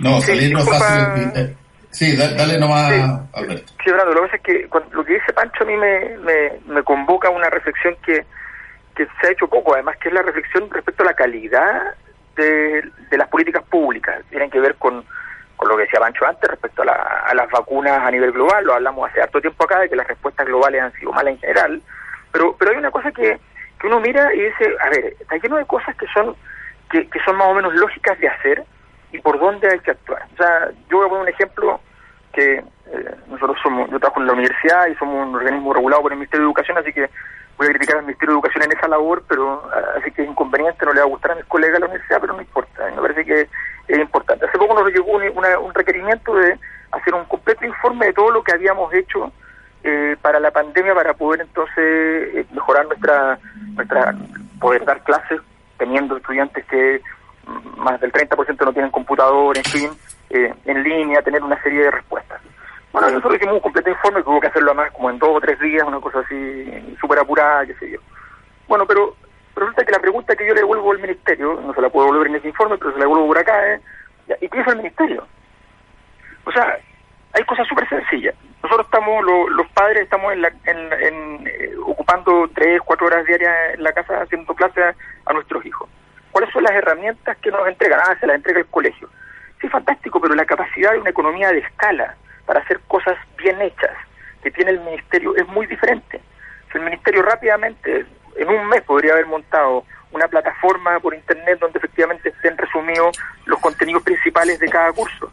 No, 0.00 0.20
salir 0.20 0.52
no 0.52 0.60
es 0.60 0.68
fácil. 0.68 1.56
Sí, 1.90 2.16
dale 2.16 2.58
nomás, 2.58 2.92
Alberto. 3.34 3.72
Sí, 3.84 3.90
Brando, 3.90 4.14
lo 4.14 4.22
que 4.22 4.26
pasa 4.28 4.36
es 4.36 4.42
que 4.42 4.68
lo 4.92 5.04
que 5.04 5.14
dice 5.14 5.32
Pancho 5.32 5.64
a 5.64 5.66
mí 5.66 5.76
me, 5.76 6.18
me, 6.18 6.52
me 6.66 6.82
convoca 6.84 7.28
a 7.28 7.32
una 7.32 7.50
reflexión 7.50 7.96
que 8.06 8.24
que 9.06 9.20
se 9.20 9.28
ha 9.28 9.32
hecho 9.32 9.48
poco, 9.48 9.72
además, 9.72 9.96
que 9.96 10.08
es 10.08 10.14
la 10.14 10.22
reflexión 10.22 10.68
respecto 10.70 11.02
a 11.02 11.06
la 11.06 11.14
calidad 11.14 11.94
de, 12.36 12.90
las 13.12 13.28
políticas 13.28 13.62
públicas. 13.64 14.22
Tienen 14.28 14.50
que 14.50 14.60
ver 14.60 14.74
con, 14.76 15.04
con 15.56 15.68
lo 15.68 15.76
que 15.76 15.84
decía 15.84 16.00
Pancho 16.00 16.26
antes 16.26 16.50
respecto 16.50 16.82
a, 16.82 17.34
las 17.34 17.50
vacunas 17.50 17.98
a 17.98 18.10
nivel 18.10 18.32
global, 18.32 18.64
lo 18.64 18.74
hablamos 18.74 19.08
hace 19.08 19.22
harto 19.22 19.40
tiempo 19.40 19.64
acá 19.64 19.80
de 19.80 19.88
que 19.88 19.96
las 19.96 20.06
respuestas 20.06 20.46
globales 20.46 20.82
han 20.82 20.92
sido 20.92 21.12
malas 21.12 21.32
en 21.32 21.38
general, 21.38 21.82
pero, 22.30 22.54
pero 22.58 22.72
hay 22.72 22.76
una 22.76 22.90
cosa 22.90 23.10
que, 23.10 23.38
que 23.80 23.86
uno 23.86 24.00
mira 24.00 24.34
y 24.34 24.40
dice, 24.40 24.76
a 24.80 24.90
ver, 24.90 25.16
está 25.18 25.36
lleno 25.36 25.56
de 25.56 25.64
cosas 25.64 25.96
que 25.96 26.06
son, 26.08 26.36
que, 26.90 27.08
que 27.08 27.20
son 27.20 27.36
más 27.36 27.48
o 27.48 27.54
menos 27.54 27.72
lógicas 27.74 28.18
de 28.20 28.28
hacer 28.28 28.64
y 29.12 29.18
por 29.20 29.38
dónde 29.38 29.68
hay 29.70 29.80
que 29.80 29.92
actuar. 29.92 30.22
O 30.34 30.36
sea, 30.36 30.70
yo 30.90 30.98
voy 30.98 31.06
a 31.06 31.08
poner 31.08 31.22
un 31.22 31.28
ejemplo 31.28 31.80
que 32.34 32.56
eh, 32.56 33.14
nosotros 33.28 33.56
somos, 33.62 33.90
yo 33.90 33.98
trabajo 33.98 34.20
en 34.20 34.26
la 34.26 34.34
universidad 34.34 34.86
y 34.88 34.94
somos 34.96 35.26
un 35.26 35.34
organismo 35.34 35.72
regulado 35.72 36.02
por 36.02 36.12
el 36.12 36.18
Ministerio 36.18 36.44
de 36.44 36.50
Educación, 36.50 36.78
así 36.78 36.92
que 36.92 37.08
voy 37.60 37.68
a 37.68 37.72
criticar 37.72 37.98
al 37.98 38.04
Ministerio 38.04 38.32
de 38.32 38.38
Educación 38.38 38.64
en 38.64 38.72
esa 38.72 38.88
labor, 38.88 39.22
pero 39.28 39.62
ah, 39.70 39.98
así 39.98 40.10
que 40.12 40.22
es 40.22 40.28
inconveniente, 40.28 40.86
no 40.86 40.94
le 40.94 41.00
va 41.00 41.06
a 41.06 41.10
gustar 41.10 41.32
a 41.32 41.34
mis 41.34 41.44
colegas 41.44 41.74
de 41.74 41.80
la 41.80 41.86
universidad, 41.86 42.18
pero 42.18 42.32
no 42.32 42.40
importa, 42.40 42.90
me 42.90 43.02
parece 43.02 43.24
que 43.26 43.48
es 43.86 43.98
importante. 43.98 44.46
Hace 44.46 44.56
poco 44.56 44.72
nos 44.72 44.90
llegó 44.90 45.12
un, 45.12 45.74
requerimiento 45.74 46.34
de 46.36 46.58
hacer 46.90 47.14
un 47.14 47.26
completo 47.26 47.66
informe 47.66 48.06
de 48.06 48.12
todo 48.14 48.30
lo 48.30 48.42
que 48.42 48.54
habíamos 48.54 48.92
hecho 48.94 49.30
eh, 49.84 50.16
para 50.22 50.40
la 50.40 50.50
pandemia 50.50 50.94
para 50.94 51.12
poder 51.12 51.42
entonces 51.42 51.76
eh, 51.76 52.46
mejorar 52.50 52.86
nuestra, 52.86 53.38
nuestra, 53.74 54.14
poder 54.58 54.86
dar 54.86 55.02
clases 55.04 55.40
teniendo 55.76 56.16
estudiantes 56.16 56.64
que 56.64 57.02
más 57.76 58.00
del 58.00 58.10
30% 58.10 58.64
no 58.64 58.72
tienen 58.72 58.90
computador, 58.90 59.58
en 59.58 59.64
fin, 59.64 59.90
eh, 60.30 60.54
en 60.64 60.82
línea, 60.82 61.20
tener 61.20 61.42
una 61.42 61.62
serie 61.62 61.84
de 61.84 61.90
respuestas. 61.90 62.40
Bueno, 62.90 63.08
nosotros 63.08 63.36
hicimos 63.36 63.54
un 63.54 63.60
completo 63.60 63.90
informe 63.90 64.22
que 64.22 64.30
hubo 64.30 64.40
que 64.40 64.48
hacerlo 64.48 64.74
más 64.74 64.90
como 64.92 65.10
en 65.10 65.18
dos 65.18 65.39
días, 65.60 65.86
una 65.86 66.00
cosa 66.00 66.20
así 66.20 66.96
súper 67.00 67.18
apurada, 67.18 67.66
qué 67.66 67.74
sé 67.74 67.90
yo. 67.90 68.00
Bueno, 68.68 68.86
pero 68.86 69.16
resulta 69.54 69.84
que 69.84 69.92
la 69.92 69.98
pregunta 69.98 70.36
que 70.36 70.46
yo 70.46 70.54
le 70.54 70.60
devuelvo 70.60 70.92
al 70.92 71.00
ministerio, 71.00 71.60
no 71.60 71.74
se 71.74 71.80
la 71.80 71.90
puedo 71.90 72.06
devolver 72.06 72.28
en 72.28 72.36
ese 72.36 72.48
informe, 72.48 72.78
pero 72.78 72.92
se 72.92 72.98
la 72.98 73.04
devuelvo 73.04 73.26
por 73.26 73.38
acá, 73.38 73.74
es, 73.74 73.80
¿y 74.40 74.48
qué 74.48 74.60
es 74.60 74.66
el 74.66 74.76
ministerio? 74.76 75.26
O 76.44 76.52
sea, 76.52 76.78
hay 77.32 77.44
cosas 77.44 77.66
súper 77.66 77.88
sencillas. 77.88 78.34
Nosotros 78.62 78.86
estamos, 78.86 79.24
los 79.24 79.68
padres 79.68 80.02
estamos 80.02 80.32
en, 80.32 80.42
la, 80.42 80.52
en, 80.64 81.46
eh, 81.46 81.74
ocupando 81.84 82.48
tres, 82.54 82.80
cuatro 82.84 83.06
horas 83.06 83.24
diarias 83.26 83.74
en 83.74 83.82
la 83.82 83.92
casa 83.92 84.22
haciendo 84.22 84.54
clases 84.54 84.96
a 85.26 85.32
nuestros 85.32 85.64
hijos. 85.64 85.88
¿Cuáles 86.30 86.52
son 86.52 86.62
las 86.62 86.72
herramientas 86.72 87.36
que 87.38 87.50
nos 87.50 87.66
entregan? 87.66 88.00
Ah, 88.00 88.16
se 88.20 88.26
las 88.26 88.36
entrega 88.36 88.60
el 88.60 88.66
colegio. 88.66 89.08
Sí, 89.60 89.68
fantástico, 89.68 90.20
pero 90.20 90.34
la 90.34 90.44
capacidad 90.44 90.92
de 90.92 91.00
una 91.00 91.10
economía 91.10 91.50
de 91.50 91.58
escala 91.58 92.14
para 92.46 92.60
hacer 92.60 92.80
cosas 92.88 93.16
bien 93.36 93.60
hechas 93.60 93.96
que 94.42 94.50
tiene 94.50 94.72
el 94.72 94.80
ministerio 94.80 95.34
es 95.36 95.46
muy 95.48 95.66
diferente. 95.66 96.20
Si 96.70 96.78
el 96.78 96.84
ministerio 96.84 97.22
rápidamente, 97.22 98.06
en 98.36 98.48
un 98.48 98.68
mes, 98.68 98.82
podría 98.82 99.12
haber 99.12 99.26
montado 99.26 99.84
una 100.12 100.26
plataforma 100.28 100.98
por 101.00 101.14
internet 101.14 101.58
donde 101.60 101.78
efectivamente 101.78 102.30
estén 102.30 102.56
resumidos 102.56 103.16
los 103.46 103.60
contenidos 103.60 104.02
principales 104.02 104.58
de 104.58 104.68
cada 104.68 104.92
curso. 104.92 105.30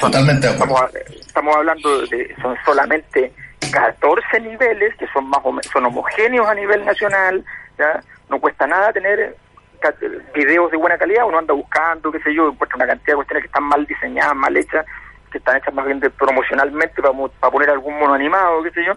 Totalmente. 0.00 0.48
Estamos, 0.48 0.80
estamos 0.94 1.56
hablando 1.56 2.06
de 2.06 2.34
son 2.40 2.56
solamente 2.64 3.32
14 3.72 4.40
niveles 4.40 4.94
que 4.96 5.06
son 5.08 5.28
más 5.28 5.40
son 5.72 5.86
homogéneos 5.86 6.46
a 6.46 6.54
nivel 6.54 6.84
nacional. 6.84 7.44
¿ya? 7.78 8.00
No 8.28 8.40
cuesta 8.40 8.66
nada 8.66 8.92
tener 8.92 9.36
videos 10.34 10.70
de 10.70 10.76
buena 10.76 10.96
calidad, 10.96 11.26
uno 11.26 11.38
anda 11.38 11.52
buscando, 11.52 12.10
qué 12.10 12.18
sé 12.20 12.34
yo, 12.34 12.48
encuentra 12.48 12.76
una 12.76 12.86
cantidad 12.86 13.12
de 13.12 13.16
cuestiones 13.16 13.42
que 13.42 13.48
están 13.48 13.64
mal 13.64 13.84
diseñadas, 13.86 14.34
mal 14.34 14.56
hechas, 14.56 14.86
que 15.34 15.38
están 15.38 15.56
hechas 15.56 15.74
más 15.74 15.84
bien 15.84 16.00
promocionalmente 16.16 17.02
para, 17.02 17.12
para 17.40 17.50
poner 17.50 17.70
algún 17.70 17.98
mono 17.98 18.14
animado, 18.14 18.62
qué 18.62 18.70
sé 18.70 18.84
yo. 18.84 18.92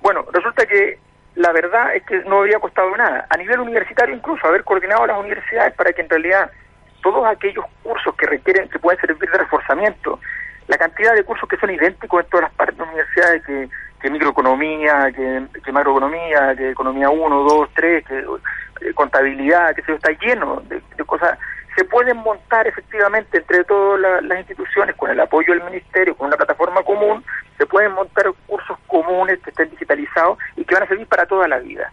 Bueno, 0.00 0.24
resulta 0.32 0.64
que 0.66 0.98
la 1.34 1.50
verdad 1.52 1.96
es 1.96 2.04
que 2.04 2.20
no 2.20 2.38
habría 2.38 2.60
costado 2.60 2.96
nada. 2.96 3.26
A 3.28 3.36
nivel 3.36 3.58
universitario 3.58 4.14
incluso, 4.14 4.46
haber 4.46 4.62
coordinado 4.62 5.06
las 5.06 5.18
universidades 5.18 5.74
para 5.74 5.92
que 5.92 6.02
en 6.02 6.10
realidad 6.10 6.50
todos 7.02 7.26
aquellos 7.26 7.64
cursos 7.82 8.14
que 8.14 8.26
requieren, 8.26 8.68
que 8.68 8.78
pueden 8.78 9.00
servir 9.00 9.28
de 9.30 9.38
reforzamiento, 9.38 10.20
la 10.68 10.78
cantidad 10.78 11.14
de 11.14 11.24
cursos 11.24 11.48
que 11.48 11.56
son 11.56 11.70
idénticos 11.70 12.22
en 12.22 12.30
todas 12.30 12.44
las 12.44 12.54
partes 12.54 12.76
de 12.76 12.84
universidades, 12.84 13.44
que, 13.44 13.68
que 14.00 14.10
microeconomía, 14.10 15.10
que, 15.12 15.42
que 15.64 15.72
macroeconomía, 15.72 16.54
que 16.54 16.70
economía 16.70 17.10
1, 17.10 17.36
2, 17.42 17.68
3, 17.74 18.06
que 18.06 18.18
eh, 18.18 18.94
contabilidad, 18.94 19.74
que 19.74 19.82
se 19.82 19.94
está 19.94 20.12
lleno 20.12 20.62
de, 20.68 20.80
cosas, 21.04 21.36
se 21.76 21.84
pueden 21.84 22.18
montar 22.18 22.66
efectivamente 22.66 23.38
entre 23.38 23.64
todas 23.64 24.22
las 24.22 24.38
instituciones, 24.38 24.94
con 24.96 25.10
el 25.10 25.20
apoyo 25.20 25.54
del 25.54 25.64
ministerio, 25.64 26.14
con 26.16 26.26
una 26.26 26.36
plataforma 26.36 26.82
común, 26.82 27.24
se 27.56 27.66
pueden 27.66 27.92
montar 27.92 28.26
cursos 28.46 28.78
comunes 28.86 29.38
que 29.40 29.50
estén 29.50 29.70
digitalizados 29.70 30.38
y 30.56 30.64
que 30.64 30.74
van 30.74 30.84
a 30.84 30.88
servir 30.88 31.06
para 31.06 31.26
toda 31.26 31.48
la 31.48 31.58
vida. 31.58 31.90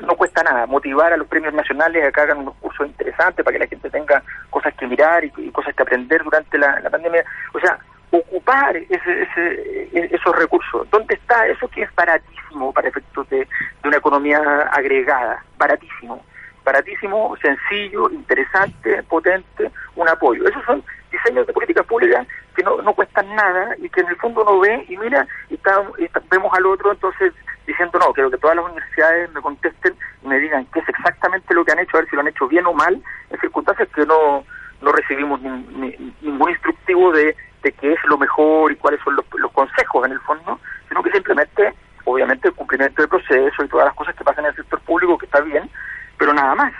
No 0.00 0.16
cuesta 0.16 0.42
nada 0.42 0.66
motivar 0.66 1.12
a 1.12 1.16
los 1.16 1.26
premios 1.28 1.54
nacionales 1.54 2.06
a 2.06 2.12
que 2.12 2.20
hagan 2.20 2.38
unos 2.38 2.54
cursos 2.56 2.86
interesantes 2.86 3.44
para 3.44 3.56
que 3.56 3.64
la 3.64 3.68
gente 3.68 3.88
tenga 3.90 4.22
cosas 4.50 4.74
que 4.74 4.86
mirar 4.86 5.24
y, 5.24 5.50
cosas 5.50 5.74
que 5.74 5.82
aprender 5.82 6.22
durante 6.22 6.58
la, 6.58 6.80
pandemia. 6.90 7.24
O 7.54 7.60
sea, 7.60 7.78
ocupar 8.10 8.76
ese, 8.76 9.22
ese, 9.22 10.14
esos 10.14 10.36
recursos. 10.36 10.88
¿Dónde 10.90 11.14
está 11.14 11.46
eso 11.46 11.68
que 11.68 11.82
es 11.82 11.94
baratísimo 11.94 12.72
para 12.72 12.88
efectos 12.88 13.28
de 13.30 13.48
una 13.84 13.96
economía 13.96 14.38
agregada? 14.72 15.42
Baratísimo 15.56 16.22
baratísimo, 16.68 17.34
sencillo, 17.40 18.10
interesante, 18.10 19.02
potente, 19.04 19.70
un 19.96 20.06
apoyo. 20.06 20.46
Esos 20.46 20.62
son 20.66 20.84
diseños 21.10 21.46
de 21.46 21.52
políticas 21.54 21.86
públicas 21.86 22.26
que 22.54 22.62
no, 22.62 22.82
no 22.82 22.92
cuestan 22.92 23.34
nada 23.34 23.74
y 23.78 23.88
que 23.88 24.02
en 24.02 24.08
el 24.08 24.16
fondo 24.16 24.42
uno 24.42 24.60
ve 24.60 24.84
y 24.86 24.96
mira 24.98 25.26
y, 25.48 25.54
está, 25.54 25.82
vemos 26.30 26.52
al 26.52 26.66
otro 26.66 26.92
entonces 26.92 27.32
diciendo 27.66 27.98
no, 27.98 28.12
quiero 28.12 28.30
que 28.30 28.36
todas 28.36 28.56
las 28.56 28.66
universidades 28.66 29.32
me 29.32 29.40
contesten 29.40 29.94
y 30.22 30.28
me 30.28 30.38
digan 30.38 30.66
qué 30.74 30.80
es 30.80 30.88
exactamente 30.90 31.54
lo 31.54 31.64
que 31.64 31.72
han 31.72 31.78
hecho, 31.78 31.96
a 31.96 32.00
ver 32.00 32.10
si 32.10 32.16
lo 32.16 32.20
han 32.20 32.28
hecho 32.28 32.46
bien 32.48 32.66
o 32.66 32.74
mal, 32.74 33.02
en 33.30 33.40
circunstancias 33.40 33.88
que 33.94 34.04
no, 34.04 34.44
no 34.82 34.92
recibimos 34.92 35.40
ningún 35.40 36.50
instructivo 36.50 37.12
de, 37.12 37.34
de 37.62 37.72
qué 37.72 37.94
es 37.94 38.04
lo 38.04 38.18
mejor 38.18 38.72
y 38.72 38.76
cuáles 38.76 39.00
son 39.02 39.16
los, 39.16 39.24
los 39.36 39.52
consejos 39.52 40.04
en 40.04 40.12
el 40.12 40.20
fondo, 40.20 40.60
sino 40.88 41.02
que 41.02 41.12
simplemente, 41.12 41.72
obviamente, 42.04 42.48
el 42.48 42.54
cumplimiento 42.54 43.00
del 43.00 43.08
proceso 43.08 43.64
y 43.64 43.68
todas 43.68 43.86
las 43.86 43.94
cosas 43.94 44.14
que 44.14 44.24
pasan 44.24 44.44
en 44.44 44.50
el 44.50 44.56
sector 44.56 44.80
público, 44.80 45.16
que 45.16 45.26
está 45.26 45.40
bien, 45.40 45.70
pero 46.18 46.32
nada 46.34 46.54
más. 46.54 46.72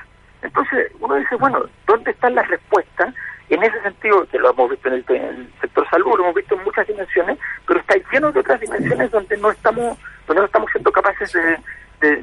Entonces 0.42 0.92
uno 1.00 1.14
dice, 1.14 1.36
bueno, 1.36 1.62
¿dónde 1.86 2.10
están 2.10 2.34
las 2.34 2.46
respuestas? 2.48 3.14
En 3.48 3.62
ese 3.62 3.80
sentido, 3.80 4.26
que 4.26 4.38
lo 4.38 4.50
hemos 4.50 4.70
visto 4.70 4.88
en 4.88 4.94
el, 4.94 5.52
sector 5.60 5.88
salud, 5.88 6.16
lo 6.16 6.24
hemos 6.24 6.34
visto 6.34 6.54
en 6.54 6.64
muchas 6.64 6.86
dimensiones, 6.86 7.38
pero 7.66 7.80
está 7.80 7.94
lleno 8.12 8.30
de 8.30 8.40
otras 8.40 8.60
dimensiones 8.60 9.10
donde 9.10 9.36
no 9.38 9.50
estamos, 9.50 9.96
donde 10.26 10.40
no 10.40 10.46
estamos 10.46 10.70
siendo 10.70 10.92
capaces 10.92 11.32
de, 11.32 11.58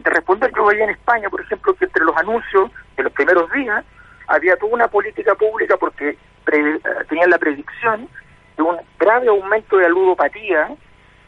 responder. 0.03 0.51
Yo 0.55 0.65
veía 0.65 0.83
en 0.83 0.91
España, 0.91 1.29
por 1.29 1.41
ejemplo, 1.41 1.73
que 1.73 1.85
entre 1.85 2.05
los 2.05 2.15
anuncios 2.15 2.71
de 2.95 3.03
los 3.03 3.11
primeros 3.11 3.51
días 3.51 3.83
había 4.27 4.55
toda 4.55 4.73
una 4.73 4.87
política 4.87 5.35
pública 5.35 5.77
porque 5.77 6.09
eh, 6.09 6.79
tenían 7.09 7.29
la 7.29 7.37
predicción 7.37 8.07
de 8.55 8.63
un 8.63 8.77
grave 8.99 9.27
aumento 9.27 9.77
de 9.77 9.83
la 9.83 9.89
ludopatía 9.89 10.69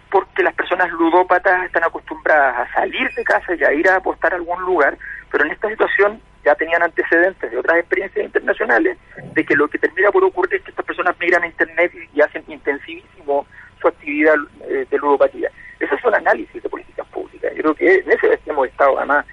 porque 0.09 0.43
las 0.43 0.53
personas 0.53 0.89
ludópatas 0.91 1.65
están 1.65 1.83
acostumbradas 1.83 2.67
a 2.69 2.73
salir 2.73 3.09
de 3.13 3.23
casa 3.23 3.55
y 3.55 3.63
a 3.63 3.73
ir 3.73 3.89
a 3.89 3.97
apostar 3.97 4.33
a 4.33 4.37
algún 4.37 4.61
lugar, 4.61 4.97
pero 5.31 5.45
en 5.45 5.51
esta 5.51 5.69
situación 5.69 6.21
ya 6.45 6.55
tenían 6.55 6.81
antecedentes 6.81 7.51
de 7.51 7.57
otras 7.57 7.79
experiencias 7.79 8.25
internacionales 8.25 8.97
de 9.33 9.45
que 9.45 9.55
lo 9.55 9.67
que 9.67 9.77
termina 9.77 10.11
por 10.11 10.23
ocurrir 10.23 10.55
es 10.55 10.63
que 10.63 10.71
estas 10.71 10.85
personas 10.85 11.15
migran 11.19 11.43
a 11.43 11.47
Internet 11.47 11.91
y, 12.13 12.21
hacen 12.21 12.43
intensivísimo 12.47 13.45
su 13.81 13.87
actividad 13.87 14.35
eh, 14.69 14.85
de 14.89 14.97
ludopatía. 14.97 15.49
Esos 15.79 15.99
son 16.01 16.15
análisis 16.15 16.63
de 16.63 16.69
políticas 16.69 17.05
públicas. 17.07 17.51
Yo 17.55 17.61
creo 17.61 17.75
que 17.75 17.95
en 17.95 18.11
ese 18.11 18.39
hemos 18.45 18.67
estado 18.67 18.97
además. 18.97 19.25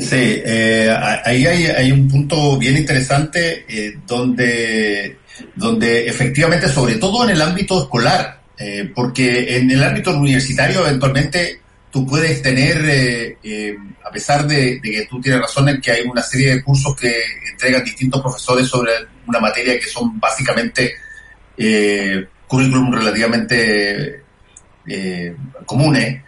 Sí, 0.00 0.42
eh, 0.44 0.90
ahí 1.24 1.46
hay, 1.46 1.66
hay, 1.66 1.92
un 1.92 2.08
punto 2.08 2.58
bien 2.58 2.76
interesante 2.76 3.64
eh, 3.68 3.98
donde 4.06 5.18
donde 5.54 6.08
efectivamente, 6.08 6.68
sobre 6.68 6.96
todo 6.96 7.24
en 7.24 7.30
el 7.30 7.42
ámbito 7.42 7.82
escolar, 7.82 8.38
eh, 8.60 8.90
porque 8.92 9.56
en 9.56 9.70
el 9.70 9.82
ámbito 9.84 10.10
universitario 10.18 10.84
eventualmente 10.84 11.60
tú 11.92 12.04
puedes 12.04 12.42
tener, 12.42 12.76
eh, 12.84 13.38
eh, 13.42 13.76
a 14.04 14.10
pesar 14.10 14.46
de, 14.48 14.80
que 14.82 15.06
tú 15.08 15.20
tienes 15.20 15.40
razón 15.40 15.68
en 15.68 15.80
que 15.80 15.92
hay 15.92 16.02
una 16.02 16.22
serie 16.22 16.56
de 16.56 16.62
cursos 16.62 16.96
que 16.96 17.22
entregan 17.52 17.84
distintos 17.84 18.20
profesores 18.20 18.66
sobre 18.66 18.92
una 19.26 19.38
materia 19.38 19.78
que 19.78 19.86
son 19.86 20.18
básicamente 20.18 20.94
currículum 22.46 22.92
relativamente 22.92 24.22
comunes, 25.66 26.22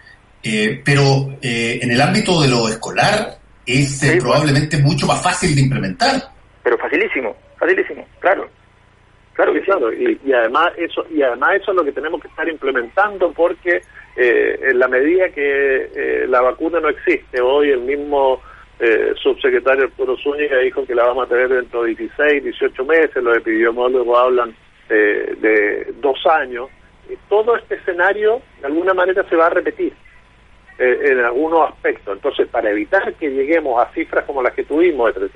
pero 0.83 1.37
en 1.41 1.91
el 1.91 2.01
ámbito 2.01 2.41
de 2.41 2.49
lo 2.49 2.67
escolar 2.67 3.37
es 3.65 4.01
probablemente 4.19 4.77
mucho 4.79 5.07
más 5.07 5.21
fácil 5.21 5.55
de 5.55 5.61
implementar. 5.61 6.21
Pero 6.63 6.77
facilísimo, 6.77 7.35
facilísimo, 7.57 8.05
claro. 8.19 8.49
Claro 9.33 9.53
que 9.53 9.61
claro, 9.61 9.93
y, 9.93 10.19
y, 10.25 10.33
además 10.33 10.73
eso 10.77 11.05
y 11.09 11.21
además 11.21 11.55
eso 11.55 11.71
es 11.71 11.77
lo 11.77 11.85
que 11.85 11.93
tenemos 11.93 12.21
que 12.21 12.27
estar 12.27 12.47
implementando 12.49 13.31
porque 13.31 13.81
eh, 14.17 14.59
en 14.61 14.77
la 14.77 14.89
medida 14.89 15.29
que 15.29 15.89
eh, 15.95 16.25
la 16.27 16.41
vacuna 16.41 16.81
no 16.81 16.89
existe, 16.89 17.39
hoy 17.39 17.69
el 17.69 17.79
mismo 17.79 18.41
eh, 18.79 19.13
subsecretario 19.15 19.85
Arturo 19.85 20.17
Zúñiga 20.17 20.57
dijo 20.57 20.85
que 20.85 20.95
la 20.95 21.05
vamos 21.05 21.25
a 21.25 21.29
tener 21.29 21.47
dentro 21.47 21.83
de 21.83 21.95
16, 21.95 22.43
18 22.43 22.85
meses, 22.85 23.23
los 23.23 23.37
epidemiólogos 23.37 24.19
hablan 24.19 24.55
de 24.89 25.93
dos 26.01 26.19
años, 26.27 26.67
y 27.09 27.15
todo 27.29 27.55
este 27.55 27.75
escenario 27.75 28.41
de 28.59 28.67
alguna 28.67 28.93
manera 28.93 29.23
se 29.29 29.37
va 29.37 29.45
a 29.45 29.49
repetir 29.49 29.93
en 30.77 31.19
algunos 31.19 31.69
aspectos. 31.69 32.13
Entonces, 32.13 32.49
para 32.49 32.71
evitar 32.71 33.13
que 33.13 33.29
lleguemos 33.29 33.81
a 33.81 33.89
cifras 33.93 34.25
como 34.25 34.43
las 34.43 34.53
que 34.53 34.65
tuvimos, 34.65 35.15
de 35.15 35.29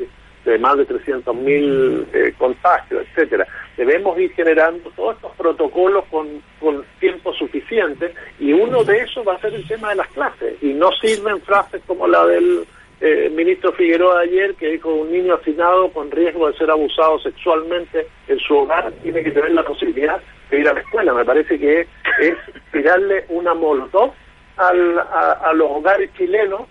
de 0.46 0.60
más 0.60 0.78
de 0.78 0.88
300.000 0.88 2.06
eh, 2.14 2.34
contagios, 2.38 3.06
etcétera. 3.08 3.48
Debemos 3.78 4.18
ir 4.20 4.32
generando 4.34 4.90
todos 4.96 5.16
estos 5.16 5.32
protocolos 5.36 6.06
con, 6.10 6.42
con 6.60 6.86
tiempo 7.00 7.34
suficiente 7.34 8.14
y 8.40 8.54
uno 8.54 8.84
de 8.84 9.00
esos 9.00 9.28
va 9.28 9.34
a 9.34 9.42
ser 9.42 9.54
el 9.54 9.68
tema 9.68 9.90
de 9.90 9.96
las 9.96 10.08
clases. 10.10 10.56
Y 10.62 10.74
no 10.74 10.92
sirven 10.94 11.42
frases 11.42 11.82
como 11.86 12.08
la 12.08 12.26
del 12.26 12.66
eh, 13.02 13.30
ministro 13.36 13.74
Figueroa 13.74 14.22
ayer 14.22 14.56
que 14.56 14.70
dijo 14.70 14.94
un 14.94 15.12
niño 15.12 15.34
afinado 15.34 15.90
con 15.90 16.10
riesgo 16.10 16.48
de 16.48 16.58
ser 16.58 16.72
abusado 16.72 17.20
sexualmente 17.20 18.08
en 18.28 18.40
su 18.40 18.56
hogar 18.56 18.92
tiene 19.04 19.22
que 19.24 19.32
tener 19.32 19.52
la 19.52 19.64
posibilidad 19.64 20.22
de 20.50 20.60
ir 20.60 20.70
a 20.70 20.74
la 20.74 20.80
escuela. 20.80 21.14
Me 21.14 21.26
parece 21.26 21.60
que 21.60 21.82
es 21.82 22.38
tirarle 22.72 23.26
una 23.30 23.54
molotov 23.54 24.14
al, 24.56 25.00
a, 25.00 25.52
los 25.54 25.70
hogares 25.70 26.10
chilenos 26.16 26.62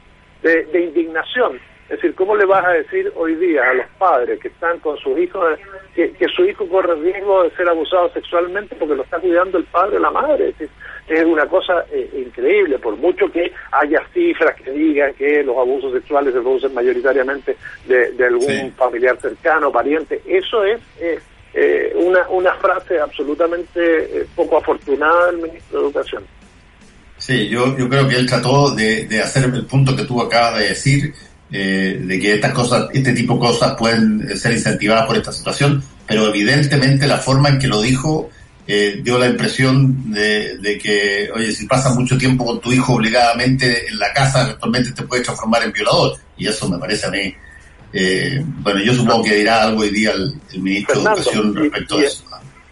de 0.42 0.80
indignación 0.80 1.58
es 1.84 1.96
decir, 2.00 2.14
¿cómo 2.14 2.34
le 2.34 2.46
vas 2.46 2.64
a 2.64 2.70
decir 2.70 3.12
hoy 3.14 3.34
día 3.34 3.62
a 3.62 3.74
los 3.74 3.86
padres 3.98 4.40
que 4.40 4.48
están 4.48 4.78
con 4.80 4.96
sus 4.98 5.18
hijos 5.18 5.58
que, 5.94 6.14
su 6.34 6.44
hijo 6.46 6.66
corre 6.66 6.94
riesgo 6.94 7.42
de 7.42 7.50
ser 7.50 7.68
abusado 7.68 8.10
sexualmente 8.14 8.74
porque 8.76 8.94
lo 8.94 9.02
está 9.02 9.18
cuidando 9.18 9.58
el 9.58 9.64
padre 9.64 9.98
o 9.98 10.00
la 10.00 10.10
madre? 10.10 10.54
Es, 10.58 11.24
una 11.26 11.46
cosa 11.46 11.84
eh, 11.92 12.08
increíble, 12.26 12.78
por 12.78 12.96
mucho 12.96 13.30
que 13.30 13.52
haya 13.72 14.02
cifras 14.14 14.58
que 14.62 14.70
digan 14.70 15.12
que 15.12 15.42
los 15.42 15.54
abusos 15.58 15.92
sexuales 15.92 16.32
se 16.32 16.40
producen 16.40 16.72
mayoritariamente 16.72 17.56
de, 17.86 18.24
algún 18.24 18.72
familiar 18.72 19.18
cercano, 19.20 19.70
pariente, 19.70 20.22
eso 20.26 20.64
es 20.64 20.80
eh, 20.98 21.92
una, 21.96 22.26
una 22.30 22.54
frase 22.54 22.98
absolutamente 22.98 24.20
eh, 24.20 24.26
poco 24.34 24.56
afortunada 24.56 25.26
del 25.26 25.42
ministro 25.42 25.80
de 25.80 25.84
Educación. 25.84 26.24
Sí, 27.18 27.48
yo, 27.48 27.76
yo 27.76 27.86
creo 27.88 28.08
que 28.08 28.16
él 28.16 28.26
trató 28.26 28.74
de, 28.74 29.04
de 29.04 29.20
hacer 29.20 29.44
el 29.44 29.66
punto 29.66 29.94
que 29.94 30.04
tú 30.04 30.20
acabas 30.22 30.58
de 30.58 30.68
decir, 30.68 31.14
eh, 31.56 32.00
de 32.02 32.18
que 32.18 32.34
estas 32.34 32.52
cosas, 32.52 32.88
este 32.92 33.12
tipo 33.12 33.34
de 33.34 33.38
cosas 33.38 33.76
pueden 33.78 34.36
ser 34.36 34.50
incentivadas 34.50 35.06
por 35.06 35.16
esta 35.16 35.30
situación, 35.30 35.84
pero 36.04 36.26
evidentemente 36.26 37.06
la 37.06 37.18
forma 37.18 37.48
en 37.48 37.60
que 37.60 37.68
lo 37.68 37.80
dijo 37.80 38.28
eh, 38.66 38.98
dio 39.04 39.20
la 39.20 39.28
impresión 39.28 40.10
de, 40.10 40.80
que, 40.82 41.30
oye, 41.32 41.52
si 41.52 41.66
pasas 41.66 41.94
mucho 41.94 42.18
tiempo 42.18 42.44
con 42.44 42.60
tu 42.60 42.72
hijo 42.72 42.94
obligadamente 42.94 43.86
en 43.86 44.00
la 44.00 44.12
casa, 44.12 44.46
actualmente 44.46 44.90
te 44.90 45.04
puedes 45.04 45.24
transformar 45.24 45.62
en 45.62 45.70
violador. 45.70 46.18
Y 46.36 46.48
eso 46.48 46.68
me 46.68 46.76
parece 46.76 47.06
a 47.06 47.10
mí. 47.10 47.32
Eh, 47.92 48.42
bueno, 48.44 48.80
yo 48.80 48.92
supongo 48.92 49.22
que 49.22 49.36
dirá 49.36 49.62
algo 49.62 49.82
hoy 49.82 49.90
día 49.90 50.10
el, 50.10 50.34
ministro 50.60 51.02
de 51.02 51.06
Educación 51.06 51.54
respecto 51.54 51.98
a 51.98 52.02
eso. 52.02 52.24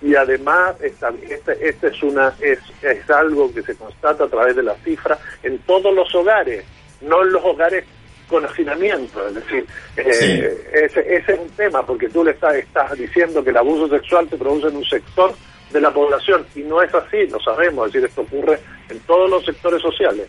Y 0.03 0.17
además, 0.17 0.75
esta, 0.83 1.13
este, 1.31 1.69
este, 1.69 1.87
es, 1.87 2.03
una, 2.03 2.35
es, 2.41 2.59
es 2.83 3.09
algo 3.11 3.55
que 3.55 3.63
se 3.63 3.77
constata 3.77 4.25
a 4.25 4.29
través 4.29 4.57
de 4.57 4.65
las 4.65 4.77
cifras 4.83 5.21
en 5.45 5.57
todos 5.59 5.95
los 5.95 6.13
hogares, 6.17 6.65
no 7.01 7.23
en 7.23 7.33
los 7.33 7.45
hogares 7.45 7.85
con 8.33 8.45
hacinamiento, 8.45 9.29
es 9.29 9.35
decir, 9.35 9.67
eh, 9.97 10.57
ese, 10.73 11.17
es 11.17 11.39
un 11.39 11.49
tema, 11.51 11.87
porque 11.87 12.09
tú 12.09 12.25
le 12.25 12.33
estás, 12.33 12.55
estás 12.55 12.99
diciendo 12.99 13.45
que 13.45 13.51
el 13.51 13.57
abuso 13.57 13.89
sexual 13.89 14.29
se 14.29 14.37
produce 14.37 14.69
en 14.69 14.77
un 14.77 14.85
sector 14.85 15.33
de 15.71 15.81
la 15.81 15.93
población, 15.93 16.45
y 16.57 16.61
no 16.61 16.83
es 16.83 16.93
así, 16.95 17.27
lo 17.29 17.39
sabemos, 17.41 17.87
es 17.87 17.93
decir, 17.93 18.09
esto 18.09 18.23
ocurre 18.23 18.59
en 18.89 18.99
todos 19.01 19.31
los 19.31 19.45
sectores 19.45 19.81
sociales. 19.81 20.27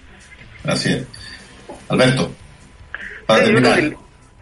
Así 0.65 0.93
es. 0.93 1.07
Alberto, 1.89 2.29
para 3.25 3.43
terminar. 3.43 3.79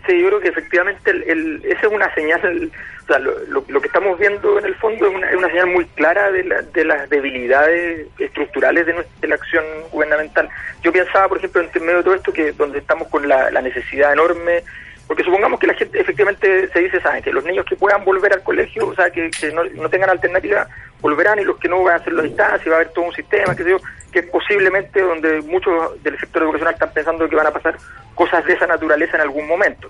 Sí, 0.07 0.19
yo 0.19 0.27
creo 0.29 0.39
que 0.39 0.49
efectivamente 0.49 1.11
el, 1.11 1.61
esa 1.63 1.87
es 1.87 1.93
una 1.93 2.13
señal, 2.15 2.71
lo, 3.19 3.81
que 3.81 3.87
estamos 3.87 4.17
viendo 4.19 4.59
en 4.59 4.65
el 4.65 4.75
fondo 4.75 5.07
es 5.07 5.15
una, 5.15 5.29
es 5.29 5.35
una 5.35 5.47
señal 5.47 5.67
muy 5.67 5.85
clara 5.85 6.31
de, 6.31 6.43
la, 6.43 6.61
de 6.61 6.85
las 6.85 7.09
debilidades 7.09 8.07
estructurales 8.19 8.85
de, 8.85 8.93
nuestra, 8.93 9.27
la 9.27 9.35
acción 9.35 9.63
gubernamental. 9.91 10.49
Yo 10.81 10.91
pensaba, 10.91 11.27
por 11.27 11.37
ejemplo, 11.37 11.61
en 11.61 11.85
medio 11.85 11.97
de 11.97 12.03
todo 12.03 12.15
esto, 12.15 12.33
que 12.33 12.51
donde 12.53 12.79
estamos 12.79 13.07
con 13.07 13.27
la, 13.27 13.49
necesidad 13.61 14.13
enorme 14.13 14.63
porque 15.07 15.23
supongamos 15.23 15.59
que 15.59 15.67
la 15.67 15.73
gente 15.73 15.99
efectivamente 15.99 16.69
se 16.69 16.79
dice, 16.79 17.01
¿saben? 17.01 17.21
Que 17.21 17.33
los 17.33 17.43
niños 17.43 17.65
que 17.65 17.75
puedan 17.75 18.05
volver 18.05 18.31
al 18.31 18.43
colegio, 18.43 18.87
o 18.87 18.95
sea, 18.95 19.09
que, 19.09 19.29
no, 19.53 19.65
no, 19.65 19.89
tengan 19.89 20.09
alternativa, 20.09 20.65
volverán 21.01 21.37
y 21.37 21.43
los 21.43 21.57
que 21.57 21.67
no 21.67 21.83
van 21.83 21.95
a 21.95 21.97
hacer 21.97 22.13
la 22.13 22.23
distancia, 22.23 22.71
va 22.71 22.77
a 22.77 22.79
haber 22.79 22.93
todo 22.93 23.05
un 23.05 23.13
sistema, 23.13 23.53
que 23.53 23.75
que 24.13 24.23
posiblemente 24.23 25.01
donde 25.01 25.41
muchos 25.41 26.01
del 26.03 26.17
sector 26.17 26.43
educacional 26.43 26.73
están 26.73 26.93
pensando 26.93 27.27
que 27.27 27.35
van 27.35 27.47
a 27.47 27.51
pasar 27.51 27.77
cosas 28.15 28.45
de 28.45 28.53
esa 28.53 28.67
naturaleza 28.67 29.15
en 29.15 29.21
algún 29.21 29.47
momento. 29.47 29.89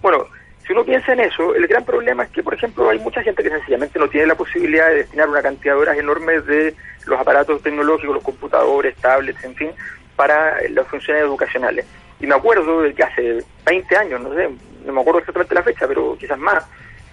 Bueno, 0.00 0.26
si 0.66 0.72
uno 0.72 0.84
piensa 0.84 1.12
en 1.12 1.20
eso, 1.20 1.54
el 1.54 1.66
gran 1.66 1.84
problema 1.84 2.24
es 2.24 2.30
que, 2.30 2.42
por 2.42 2.54
ejemplo, 2.54 2.88
hay 2.88 2.98
mucha 2.98 3.22
gente 3.22 3.42
que 3.42 3.50
sencillamente 3.50 3.98
no 3.98 4.08
tiene 4.08 4.28
la 4.28 4.34
posibilidad 4.34 4.88
de 4.88 4.96
destinar 4.96 5.28
una 5.28 5.42
cantidad 5.42 5.74
de 5.74 5.80
horas 5.80 5.98
enormes 5.98 6.46
de 6.46 6.74
los 7.06 7.20
aparatos 7.20 7.62
tecnológicos, 7.62 8.14
los 8.14 8.24
computadores, 8.24 8.96
tablets, 8.96 9.42
en 9.44 9.54
fin, 9.54 9.70
para 10.14 10.56
las 10.70 10.86
funciones 10.86 11.24
educacionales. 11.24 11.84
Y 12.20 12.26
me 12.26 12.34
acuerdo 12.34 12.82
de 12.82 12.94
que 12.94 13.02
hace 13.02 13.44
20 13.66 13.96
años, 13.96 14.20
no 14.20 14.34
sé, 14.34 14.48
no 14.84 14.92
me 14.92 15.00
acuerdo 15.00 15.18
exactamente 15.18 15.54
la 15.54 15.62
fecha, 15.64 15.88
pero 15.88 16.16
quizás 16.16 16.38
más, 16.38 16.64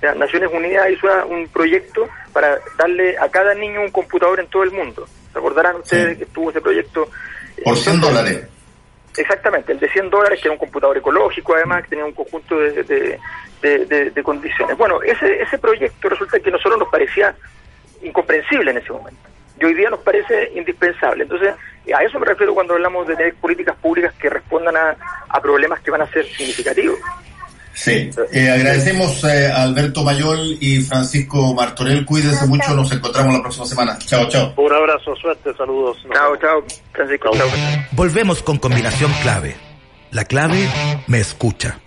Naciones 0.01 0.49
Unidas 0.53 0.89
hizo 0.91 1.07
un 1.27 1.47
proyecto 1.47 2.07
para 2.31 2.57
darle 2.77 3.17
a 3.17 3.27
cada 3.29 3.53
niño 3.53 3.81
un 3.81 3.91
computador 3.91 4.39
en 4.39 4.47
todo 4.47 4.63
el 4.63 4.71
mundo. 4.71 5.07
Recordarán 5.33 5.77
ustedes 5.77 6.17
que 6.17 6.23
estuvo 6.23 6.49
ese 6.49 6.61
proyecto. 6.61 7.09
Por 7.63 7.75
100 7.75 7.99
dólares. 7.99 8.47
Exactamente, 9.19 9.73
el 9.73 9.79
de 9.79 9.89
100 9.89 10.09
dólares, 10.09 10.39
que 10.39 10.47
era 10.47 10.53
un 10.53 10.57
computador 10.57 10.97
ecológico, 10.97 11.53
además, 11.53 11.83
que 11.83 11.89
tenía 11.89 12.05
un 12.05 12.13
conjunto 12.13 12.57
de, 12.57 13.19
de, 13.61 14.23
condiciones. 14.23 14.77
Bueno, 14.77 15.01
ese, 15.03 15.41
ese 15.41 15.57
proyecto 15.57 16.07
resulta 16.07 16.39
que 16.39 16.47
a 16.47 16.53
nosotros 16.53 16.79
nos 16.79 16.87
parecía 16.87 17.35
incomprensible 18.01 18.71
en 18.71 18.77
ese 18.77 18.93
momento. 18.93 19.19
Y 19.59 19.65
hoy 19.65 19.73
día 19.73 19.89
nos 19.89 19.99
parece 19.99 20.53
indispensable. 20.55 21.23
Entonces, 21.23 21.53
a 21.93 22.01
eso 22.01 22.17
me 22.17 22.27
refiero 22.27 22.53
cuando 22.53 22.75
hablamos 22.75 23.07
de 23.07 23.17
tener 23.17 23.35
políticas 23.35 23.75
públicas 23.75 24.13
que 24.13 24.29
respondan 24.29 24.77
a, 24.77 24.95
a 25.27 25.41
problemas 25.41 25.81
que 25.81 25.91
van 25.91 26.01
a 26.01 26.07
ser 26.07 26.25
significativos. 26.25 26.97
Sí, 27.79 28.09
eh, 28.33 28.49
agradecemos 28.49 29.23
eh, 29.23 29.47
a 29.47 29.63
Alberto 29.63 30.03
Mayol 30.03 30.57
y 30.59 30.81
Francisco 30.81 31.53
Martorell. 31.53 32.05
Cuídense 32.05 32.45
mucho, 32.45 32.75
nos 32.75 32.91
encontramos 32.91 33.33
la 33.33 33.41
próxima 33.41 33.65
semana. 33.65 33.97
Chao, 33.99 34.27
chao. 34.27 34.53
Un 34.57 34.73
abrazo, 34.73 35.15
suerte, 35.15 35.53
saludos. 35.55 35.95
Chao, 36.13 36.35
chao, 36.41 36.61
Francisco. 36.91 37.29
Chao. 37.33 37.47
Volvemos 37.91 38.43
con 38.43 38.57
combinación 38.57 39.13
clave. 39.23 39.55
La 40.11 40.25
clave 40.25 40.67
me 41.07 41.21
escucha. 41.21 41.79